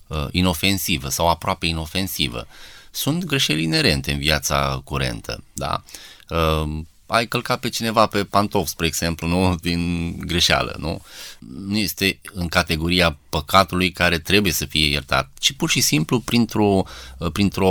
[0.07, 2.47] uh, inofensivă sau aproape inofensivă.
[2.91, 5.84] Sunt greșeli inerente în viața curentă, da?
[6.30, 9.55] Uh, ai călcat pe cineva pe pantof, spre exemplu, nu?
[9.62, 11.01] Din greșeală, nu?
[11.39, 16.84] Nu este în categoria păcatului care trebuie să fie iertat, ci pur și simplu printr-o,
[17.34, 17.68] printr-o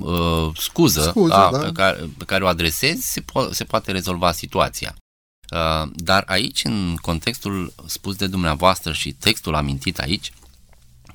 [0.00, 1.58] uh, scuză, Scuză, da, da.
[1.58, 4.94] Pe, care, pe care o adresezi, se, po- se poate rezolva situația.
[5.50, 10.32] Uh, dar aici, în contextul spus de dumneavoastră și textul amintit aici,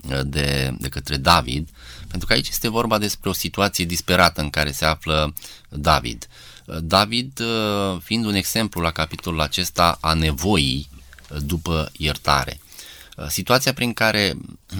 [0.09, 1.69] uh, de, de către David,
[2.07, 5.34] pentru că aici este vorba despre o situație disperată în care se află
[5.69, 6.28] David.
[6.30, 10.89] Uh, David, uh, fiind un exemplu la capitolul acesta a nevoii
[11.30, 12.59] uh, după iertare.
[13.18, 14.34] Uh, Situația prin care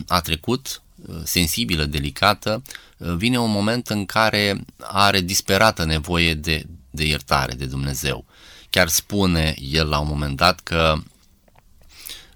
[0.08, 2.62] a trecut, uh, sensibilă, delicată,
[2.98, 8.26] uh, vine un moment în care are disperată nevoie de, de iertare de Dumnezeu.
[8.70, 10.96] Chiar spune el la un moment dat că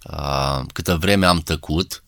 [0.04, 2.04] uh, câtă vreme am tăcut,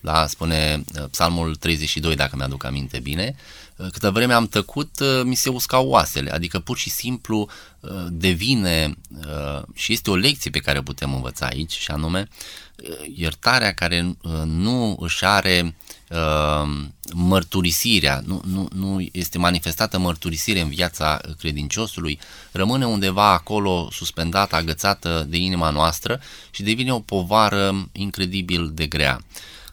[0.00, 5.22] da, spune uh, Psalmul 32, dacă mi-aduc aminte bine, uh, câtă vreme am tăcut, uh,
[5.24, 7.48] mi se uscau oasele, adică pur și simplu
[7.80, 12.28] uh, devine uh, și este o lecție pe care o putem învăța aici și anume
[12.28, 15.76] uh, iertarea care uh, nu își are
[16.10, 22.18] uh, mărturisirea, nu, nu, nu este manifestată mărturisire în viața credinciosului,
[22.52, 26.20] rămâne undeva acolo suspendată, agățată de inima noastră
[26.50, 29.20] și devine o povară incredibil de grea.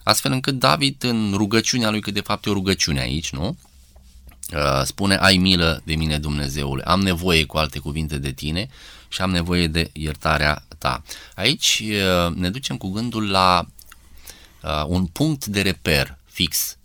[0.02, 3.56] Astfel încât David în rugăciunea lui, că de fapt e o rugăciune aici, nu?
[4.54, 8.68] Uh, spune, ai milă de mine Dumnezeule, am nevoie cu alte cuvinte de tine
[9.08, 11.02] și am nevoie de iertarea ta.
[11.34, 13.66] Aici uh, ne ducem cu gândul la
[14.62, 16.76] uh, un punct de reper fix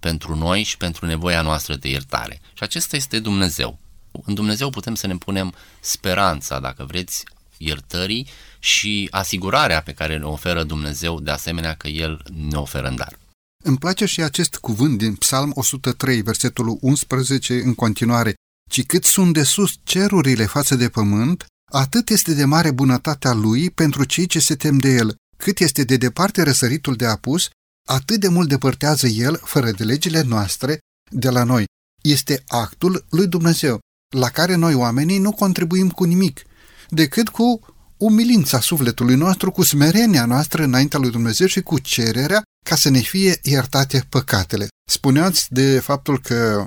[0.00, 2.40] pentru noi și pentru nevoia noastră de iertare.
[2.54, 3.78] Și acesta este Dumnezeu.
[4.24, 7.24] În Dumnezeu putem să ne punem speranța, dacă vreți,
[7.56, 8.26] iertării
[8.58, 13.18] și asigurarea pe care ne oferă Dumnezeu, de asemenea că El ne oferă în dar.
[13.66, 18.34] Îmi place și acest cuvânt din Psalm 103, versetul 11, în continuare,
[18.70, 23.70] ci cât sunt de sus cerurile față de pământ, atât este de mare bunătatea lui
[23.70, 25.16] pentru cei ce se tem de el.
[25.36, 27.48] Cât este de departe răsăritul de apus,
[27.88, 30.78] atât de mult depărtează el, fără de legile noastre,
[31.10, 31.64] de la noi.
[32.02, 33.78] Este actul lui Dumnezeu,
[34.16, 36.42] la care noi oamenii nu contribuim cu nimic,
[36.88, 42.76] decât cu umilința sufletului nostru, cu smerenia noastră înaintea lui Dumnezeu și cu cererea ca
[42.76, 44.68] să ne fie iertate păcatele.
[44.90, 46.66] Spuneați de faptul că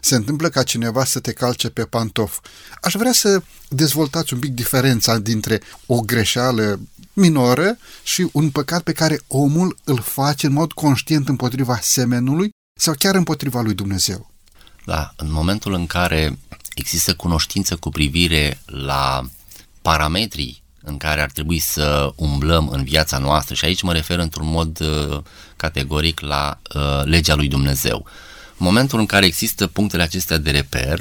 [0.00, 2.38] se întâmplă ca cineva să te calce pe pantof.
[2.80, 6.80] Aș vrea să dezvoltați un pic diferența dintre o greșeală
[7.12, 12.50] minoră și un păcat pe care omul îl face în mod conștient împotriva semenului
[12.80, 14.30] sau chiar împotriva lui Dumnezeu.
[14.86, 16.38] Da, în momentul în care
[16.74, 19.28] există cunoștință cu privire la
[19.82, 24.46] parametrii în care ar trebui să umblăm în viața noastră și aici mă refer într-un
[24.46, 25.18] mod uh,
[25.56, 28.06] categoric la uh, legea lui Dumnezeu.
[28.58, 31.00] În momentul în care există punctele acestea de reper,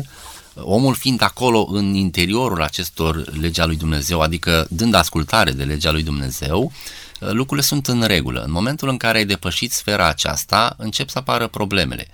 [0.55, 6.03] omul fiind acolo în interiorul acestor legea lui Dumnezeu, adică dând ascultare de legea lui
[6.03, 6.71] Dumnezeu,
[7.19, 8.41] uh, lucrurile sunt în regulă.
[8.41, 12.07] În momentul în care ai depășit sfera aceasta, încep să apară problemele.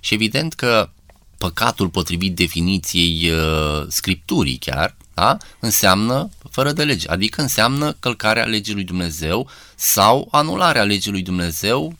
[0.00, 0.90] Și evident că
[1.38, 5.36] păcatul potrivit definiției uh, scripturii chiar, da?
[5.60, 11.96] înseamnă fără de lege, adică înseamnă călcarea legii lui Dumnezeu sau anularea legii lui Dumnezeu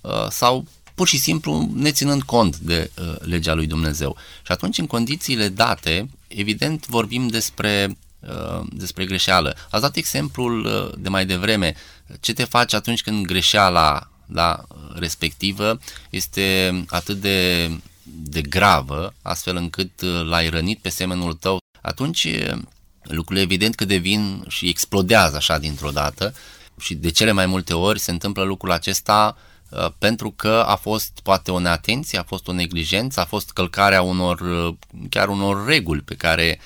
[0.00, 4.16] uh, sau pur și simplu neținând cont de uh, legea lui Dumnezeu.
[4.42, 9.56] Și atunci, în condițiile date, evident vorbim despre, uh, despre greșeală.
[9.70, 11.74] Ați dat exemplul uh, de mai devreme.
[12.20, 14.64] Ce te faci atunci când greșeala da,
[14.94, 15.78] respectivă
[16.10, 17.70] este atât de,
[18.02, 22.58] de gravă, astfel încât uh, l-ai rănit pe semenul tău, atunci uh,
[23.02, 26.34] lucrurile evident că devin și explodează așa dintr-o dată
[26.80, 29.36] și de cele mai multe ori se întâmplă lucrul acesta
[29.68, 34.02] uh, pentru că a fost poate o neatenție, a fost o neglijență, a fost călcarea
[34.02, 34.74] unor, uh,
[35.08, 36.60] chiar unor reguli pe care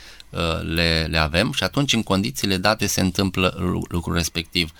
[0.74, 3.54] le, le avem și atunci în condițiile date se întâmplă
[3.88, 4.70] lucrul respectiv.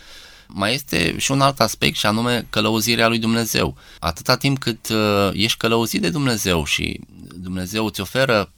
[0.47, 3.77] Mai este și un alt aspect și anume călăuzirea lui Dumnezeu.
[3.99, 4.89] Atâta timp cât
[5.33, 7.01] ești călăuzit de Dumnezeu și
[7.35, 8.51] Dumnezeu îți oferă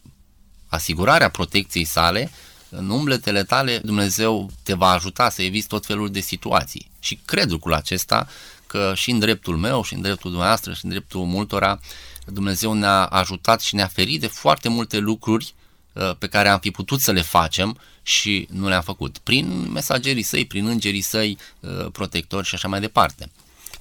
[0.66, 2.30] asigurarea protecției sale,
[2.68, 6.90] în umbletele tale Dumnezeu te va ajuta să eviți tot felul de situații.
[6.98, 8.28] Și cred lucrul acesta
[8.66, 11.80] că și în dreptul meu, și în dreptul dumneavoastră, și în dreptul multora,
[12.26, 15.54] Dumnezeu ne-a ajutat și ne-a ferit de foarte multe lucruri
[15.92, 19.18] uh, pe care am fi putut să le facem și nu le-am făcut.
[19.18, 23.30] Prin mesagerii săi, prin îngerii săi, uh, protectori și așa mai departe.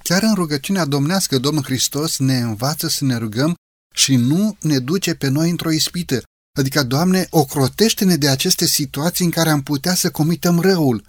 [0.02, 3.54] Chiar în rugăciunea domnească, Domnul Hristos ne învață să ne rugăm
[3.94, 6.22] și nu ne duce pe noi într-o ispită,
[6.56, 11.04] Adică, Doamne, ocrotește-ne de aceste situații în care am putea să comităm răul.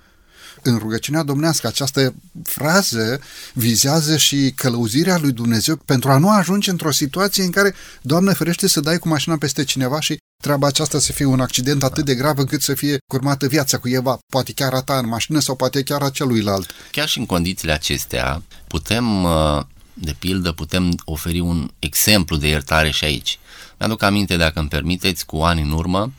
[0.62, 3.20] În rugăciunea domnească, această frază
[3.54, 8.68] vizează și călăuzirea lui Dumnezeu pentru a nu ajunge într-o situație în care, Doamne ferește,
[8.68, 12.16] să dai cu mașina peste cineva și treaba aceasta să fie un accident atât de
[12.16, 15.84] grav încât să fie curmată viața cuiva, poate chiar a ta în mașină sau poate
[15.84, 16.72] chiar a celuilalt.
[16.92, 19.62] Chiar și în condițiile acestea putem, uh,
[20.00, 23.40] de pildă, putem oferi un exemplu de iertare și aici.
[23.80, 26.12] Mi-aduc aminte, dacă îmi permiteți, cu ani în urmă,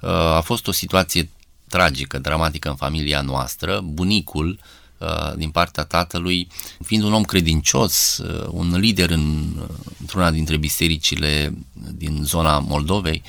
[0.00, 1.30] uh, a fost o situație
[1.68, 3.80] tragică, dramatică în familia noastră.
[3.84, 4.58] Bunicul,
[4.98, 6.48] uh, din partea tatălui,
[6.84, 9.52] fiind un om credincios, uh, un lider în,
[10.00, 13.22] într-una dintre bisericile din zona Moldovei,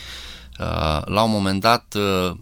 [1.06, 1.96] la un moment dat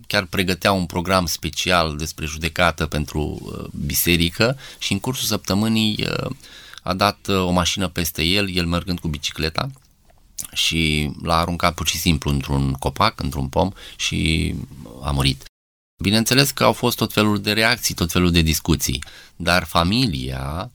[0.07, 3.51] chiar pregătea un program special despre judecată pentru
[3.85, 6.07] biserică și în cursul săptămânii
[6.81, 9.71] a dat o mașină peste el, el mergând cu bicicleta
[10.53, 14.53] și l-a aruncat pur și simplu într-un copac, într-un pom și
[15.01, 15.43] a murit.
[16.03, 19.03] Bineînțeles că au fost tot felul de reacții, tot felul de discuții,
[19.35, 20.71] dar familia,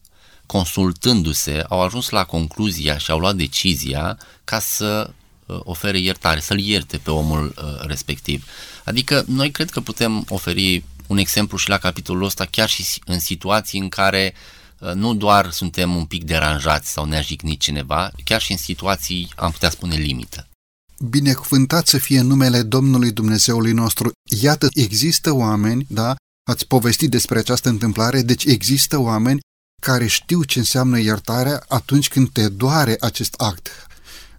[0.46, 5.10] consultându-se, au ajuns la concluzia și au luat decizia ca să
[5.46, 8.46] uh, ofere iertare, să-l ierte pe omul uh, respectiv.
[8.84, 13.18] Adică noi cred că putem oferi un exemplu și la capitolul ăsta chiar și în
[13.18, 14.55] situații în care uh, Uh,
[14.94, 19.50] nu doar suntem un pic deranjați sau ne-a jignit cineva, chiar și în situații, am
[19.50, 20.48] putea spune, limită.
[21.08, 24.10] Binecuvântat să fie numele Domnului Dumnezeului nostru.
[24.40, 26.16] Iată, există oameni, da,
[26.50, 29.40] ați povestit despre această întâmplare, deci există oameni
[29.82, 33.86] care știu ce înseamnă iertarea atunci când te doare acest act.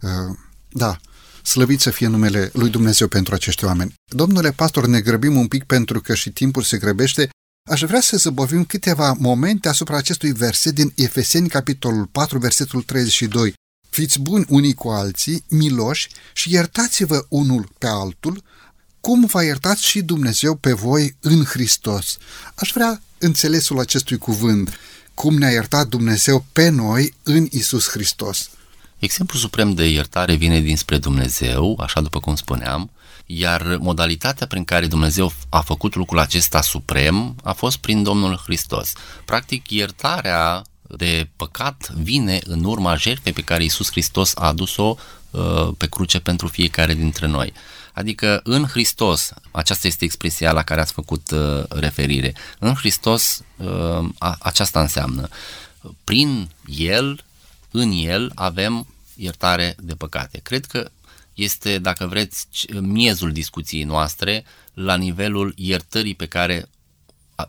[0.02, 0.38] Uh,
[0.70, 0.98] da,
[1.44, 3.94] slăvit să fie numele lui Dumnezeu pentru acești oameni.
[4.06, 7.30] Domnule pastor, ne grăbim un pic pentru că și timpul se grăbește,
[7.70, 13.54] Aș vrea să zăbovim câteva momente asupra acestui verset din Efeseni, capitolul 4, versetul 32.
[13.90, 18.44] Fiți buni unii cu alții, miloși și iertați-vă unul pe altul,
[19.00, 22.18] cum v-a iertat și Dumnezeu pe voi în Hristos.
[22.56, 24.80] Aș vrea înțelesul acestui cuvânt,
[25.14, 28.50] cum ne-a iertat Dumnezeu pe noi în Isus Hristos.
[29.00, 32.92] Exemplul suprem de iertare vine dinspre Dumnezeu, așa după cum spuneam,
[33.28, 38.94] iar modalitatea prin care Dumnezeu a făcut lucrul acesta suprem a fost prin Domnul Hristos.
[39.26, 44.96] Practic, iertarea de păcat vine în urma jertfei pe care Isus Hristos a adus-o
[45.32, 47.54] uh, pe cruce pentru fiecare dintre noi.
[47.94, 54.10] Adică în Hristos, aceasta este expresia la care ați făcut uh, referire, în Hristos uh,
[54.40, 55.28] aceasta înseamnă,
[56.04, 57.24] prin El,
[57.72, 60.40] în El avem iertare de păcate.
[60.44, 60.90] Cred că
[61.38, 62.48] este, dacă vreți,
[62.82, 66.70] miezul discuției noastre la nivelul iertării pe care,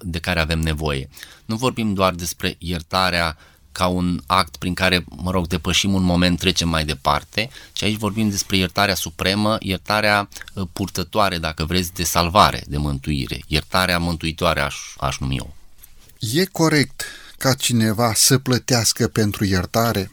[0.00, 1.08] de care avem nevoie.
[1.44, 3.36] Nu vorbim doar despre iertarea
[3.72, 7.98] ca un act prin care, mă rog, depășim un moment, trecem mai departe, ci aici
[7.98, 14.60] vorbim despre iertarea supremă, iertarea uh, purtătoare, dacă vreți, de salvare, de mântuire, iertarea mântuitoare
[14.60, 15.54] aș, aș numi eu.
[16.18, 17.04] E corect
[17.38, 20.10] ca cineva să plătească pentru iertare?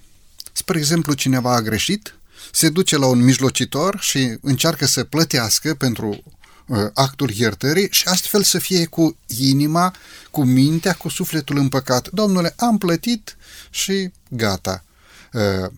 [0.51, 2.15] Spre exemplu, cineva a greșit,
[2.55, 6.23] se duce la un mijlocitor și încearcă să plătească pentru
[6.67, 9.93] uh, actul iertării și astfel să fie cu inima,
[10.31, 12.09] cu mintea, cu sufletul împăcat.
[12.09, 13.37] Domnule, am plătit
[13.69, 14.83] și gata.
[15.33, 15.71] Uh,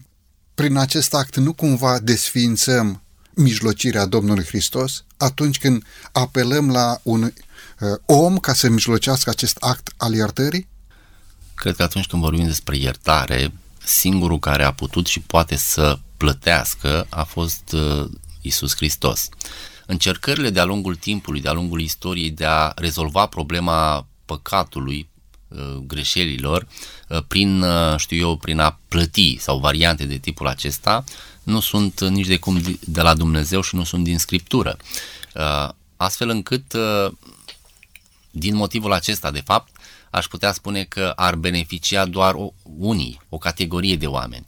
[0.55, 3.01] prin acest act nu cumva desfințăm
[3.33, 7.31] mijlocirea Domnului Hristos atunci când apelăm la un uh,
[8.05, 10.67] om ca să mijlocească acest act al iertării?
[11.55, 13.51] Cred că atunci când vorbim despre iertare,
[13.87, 18.09] singurul care a putut și poate să plătească a fost uh,
[18.41, 19.29] Isus Hristos.
[19.85, 25.09] Încercările de-a lungul timpului, de-a lungul istoriei de a rezolva problema păcatului,
[25.47, 26.67] uh, greșelilor,
[27.07, 27.65] uh, prin,
[27.97, 31.03] știu eu, prin a plăti sau variante de tipul acesta,
[31.43, 34.77] nu sunt nici de cum de la Dumnezeu și nu sunt din Scriptură.
[35.97, 36.73] Astfel încât,
[38.31, 39.76] din motivul acesta, de fapt,
[40.09, 44.45] aș putea spune că ar beneficia doar o, unii, o categorie de oameni.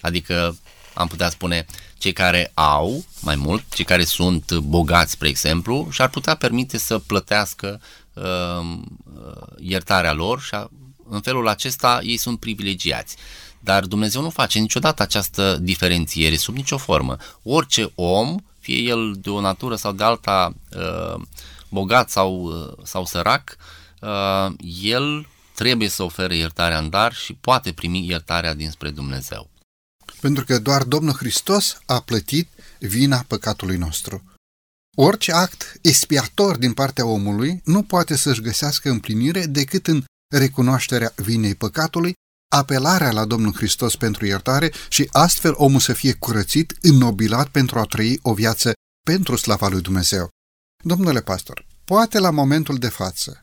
[0.00, 0.56] Adică
[0.94, 1.66] am putea spune
[1.98, 6.78] cei care au mai mult, cei care sunt bogați, spre exemplu, și ar putea permite
[6.78, 7.80] să plătească
[8.12, 10.70] uh, uh, iertarea lor și a,
[11.08, 13.16] în felul acesta ei sunt privilegiați.
[13.60, 17.16] Dar Dumnezeu nu face niciodată această diferențiere sub nicio formă.
[17.42, 21.22] Orice om, fie el de o natură sau de alta uh,
[21.68, 23.81] bogat sau, uh, sau sărac, uh,
[24.82, 29.50] el trebuie să ofere iertarea în dar și poate primi iertarea dinspre Dumnezeu.
[30.20, 32.48] Pentru că doar Domnul Hristos a plătit
[32.78, 34.22] vina păcatului nostru.
[34.96, 41.54] Orice act expiator din partea omului nu poate să-și găsească împlinire decât în recunoașterea vinei
[41.54, 42.12] păcatului,
[42.52, 47.84] apelarea la Domnul Hristos pentru iertare și astfel omul să fie curățit, înnobilat pentru a
[47.84, 48.72] trăi o viață
[49.04, 50.28] pentru slava lui Dumnezeu.
[50.84, 53.41] Domnule pastor, poate la momentul de față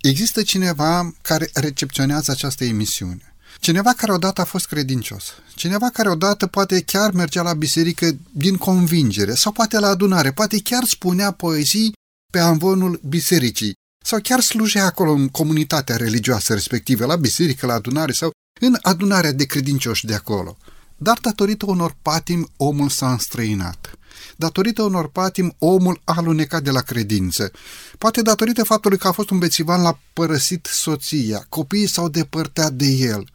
[0.00, 3.34] există cineva care recepționează această emisiune.
[3.60, 5.24] Cineva care odată a fost credincios,
[5.54, 10.60] cineva care odată poate chiar mergea la biserică din convingere sau poate la adunare, poate
[10.60, 11.92] chiar spunea poezii
[12.32, 13.72] pe amvonul bisericii
[14.04, 18.30] sau chiar slujea acolo în comunitatea religioasă respectivă, la biserică, la adunare sau
[18.60, 20.56] în adunarea de credincioși de acolo.
[20.96, 23.97] Dar datorită unor patim, omul s-a înstrăinat.
[24.40, 27.52] Datorită unor patim, omul a alunecat de la credință.
[27.98, 32.86] Poate datorită faptului că a fost un bețivan l-a părăsit soția, copiii s-au depărtat de
[32.86, 33.28] el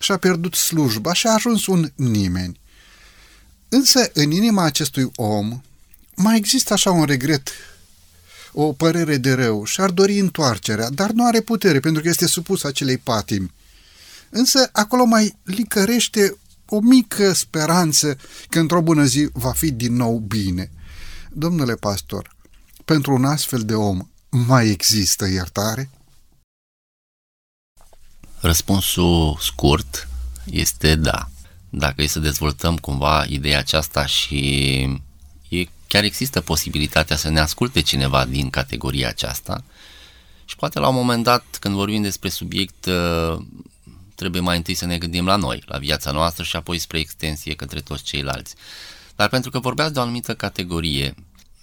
[0.00, 2.60] și a pierdut slujba și a ajuns un nimeni.
[3.68, 5.60] Însă, în inima acestui om,
[6.14, 7.48] mai există așa un regret,
[8.52, 12.26] o părere de rău și ar dori întoarcerea, dar nu are putere pentru că este
[12.26, 13.52] supus acelei patimi.
[14.30, 16.36] Însă acolo mai licărește
[16.66, 18.16] o mică speranță
[18.48, 20.70] că într-o bună zi va fi din nou bine.
[21.30, 22.36] Domnule pastor,
[22.84, 25.90] pentru un astfel de om mai există iertare?
[28.40, 30.08] Răspunsul scurt
[30.44, 31.28] este da.
[31.70, 34.80] Dacă e să dezvoltăm cumva ideea aceasta și
[35.48, 39.64] e, chiar există posibilitatea să ne asculte cineva din categoria aceasta
[40.44, 42.88] și poate la un moment dat când vorbim despre subiect
[44.14, 47.54] trebuie mai întâi să ne gândim la noi, la viața noastră și apoi spre extensie
[47.54, 48.54] către toți ceilalți.
[49.16, 51.14] Dar pentru că vorbeați de o anumită categorie,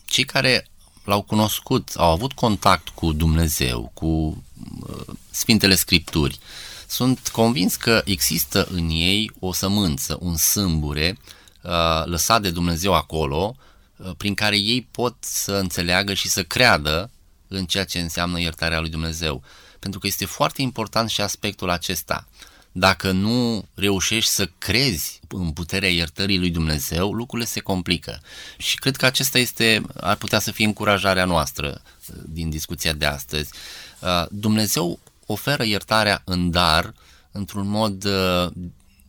[0.05, 0.67] cei care
[1.03, 6.39] l-au cunoscut, au avut contact cu Dumnezeu, cu uh, Sfintele Scripturi,
[6.87, 11.17] sunt convins că există în ei o sămânță, un sâmbure
[11.61, 13.55] uh, lăsat de Dumnezeu acolo,
[13.95, 17.11] uh, prin care ei pot să înțeleagă și să creadă
[17.47, 19.43] în ceea ce înseamnă iertarea lui Dumnezeu
[19.81, 22.27] pentru că este foarte important și aspectul acesta.
[22.71, 28.21] Dacă nu reușești să crezi în puterea iertării lui Dumnezeu, lucrurile se complică.
[28.57, 33.05] Și cred că acesta este, ar putea să fie încurajarea noastră uh, din discuția de
[33.05, 33.51] astăzi.
[33.99, 36.93] Uh, Dumnezeu oferă iertarea în dar,
[37.31, 38.51] într-un mod uh,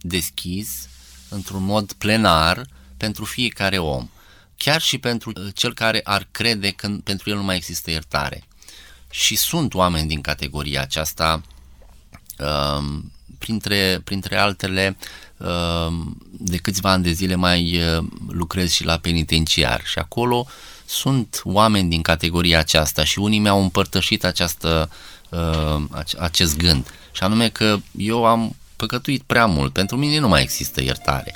[0.00, 0.88] deschis,
[1.28, 2.66] într-un mod plenar,
[2.96, 4.08] pentru fiecare om.
[4.56, 8.46] Chiar și pentru cel care ar crede că pentru el nu mai există iertare
[9.12, 11.42] și sunt oameni din categoria aceasta,
[12.38, 14.96] um, printre, printre altele,
[15.36, 20.46] um, de câțiva ani de zile mai uh, lucrez și la penitenciar și acolo
[20.84, 24.90] sunt oameni din categoria aceasta și unii mi-au împărtășit această,
[25.28, 25.82] uh,
[26.18, 30.82] acest gând și anume că eu am păcătuit prea mult, pentru mine nu mai există
[30.82, 31.34] iertare.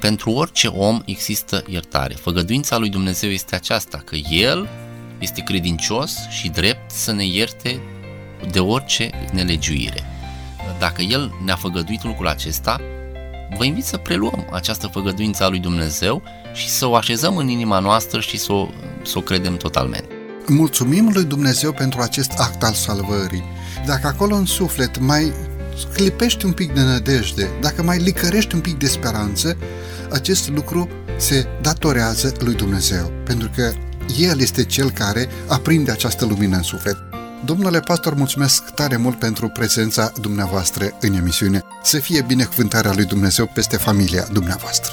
[0.00, 2.14] Pentru orice om există iertare.
[2.14, 4.68] Făgăduința lui Dumnezeu este aceasta, că El
[5.18, 7.80] este credincios și drept să ne ierte
[8.50, 10.02] de orice nelegiuire.
[10.78, 12.80] Dacă El ne-a făgăduit lucrul acesta,
[13.56, 16.22] vă invit să preluăm această făgăduință a lui Dumnezeu
[16.54, 18.68] și să o așezăm în inima noastră și să o,
[19.02, 20.14] să o credem totalmente.
[20.46, 23.44] Mulțumim lui Dumnezeu pentru acest act al salvării.
[23.86, 25.32] Dacă acolo în suflet mai
[25.94, 29.56] clipești un pic de nădejde, dacă mai licărești un pic de speranță,
[30.10, 33.72] acest lucru se datorează lui Dumnezeu, pentru că
[34.16, 36.96] el este cel care aprinde această lumină în suflet.
[37.44, 41.62] Domnule pastor, mulțumesc tare mult pentru prezența dumneavoastră în emisiune.
[41.82, 44.92] Să fie binecuvântarea lui Dumnezeu peste familia dumneavoastră.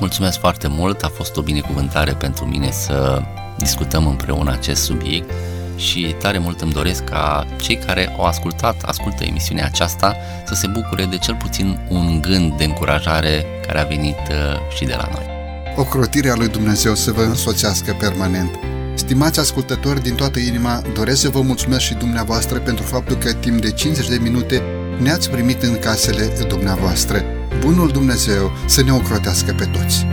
[0.00, 3.22] Mulțumesc foarte mult, a fost o binecuvântare pentru mine să
[3.58, 5.30] discutăm împreună acest subiect
[5.76, 10.66] și tare mult îmi doresc ca cei care au ascultat, ascultă emisiunea aceasta, să se
[10.66, 15.08] bucure de cel puțin un gând de încurajare care a venit uh, și de la
[15.12, 15.31] noi
[15.76, 18.50] ocrotirea lui Dumnezeu să vă însoțească permanent.
[18.94, 23.60] Stimați ascultători, din toată inima, doresc să vă mulțumesc și dumneavoastră pentru faptul că timp
[23.60, 24.62] de 50 de minute
[24.98, 27.22] ne-ați primit în casele dumneavoastră.
[27.60, 30.06] Bunul Dumnezeu să ne ocrotească pe toți!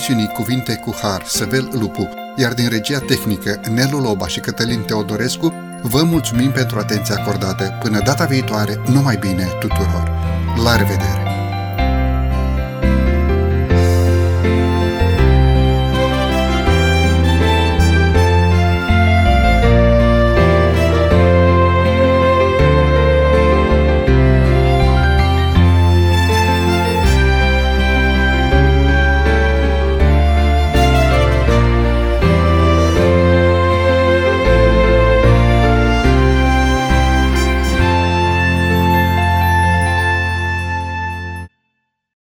[0.00, 5.52] emisiunii Cuvinte cu Har, Săvel Lupu, iar din regia tehnică Nelu Loba și Cătălin Teodorescu,
[5.82, 7.78] vă mulțumim pentru atenția acordată.
[7.82, 10.10] Până data viitoare, numai bine tuturor!
[10.64, 11.19] La revedere!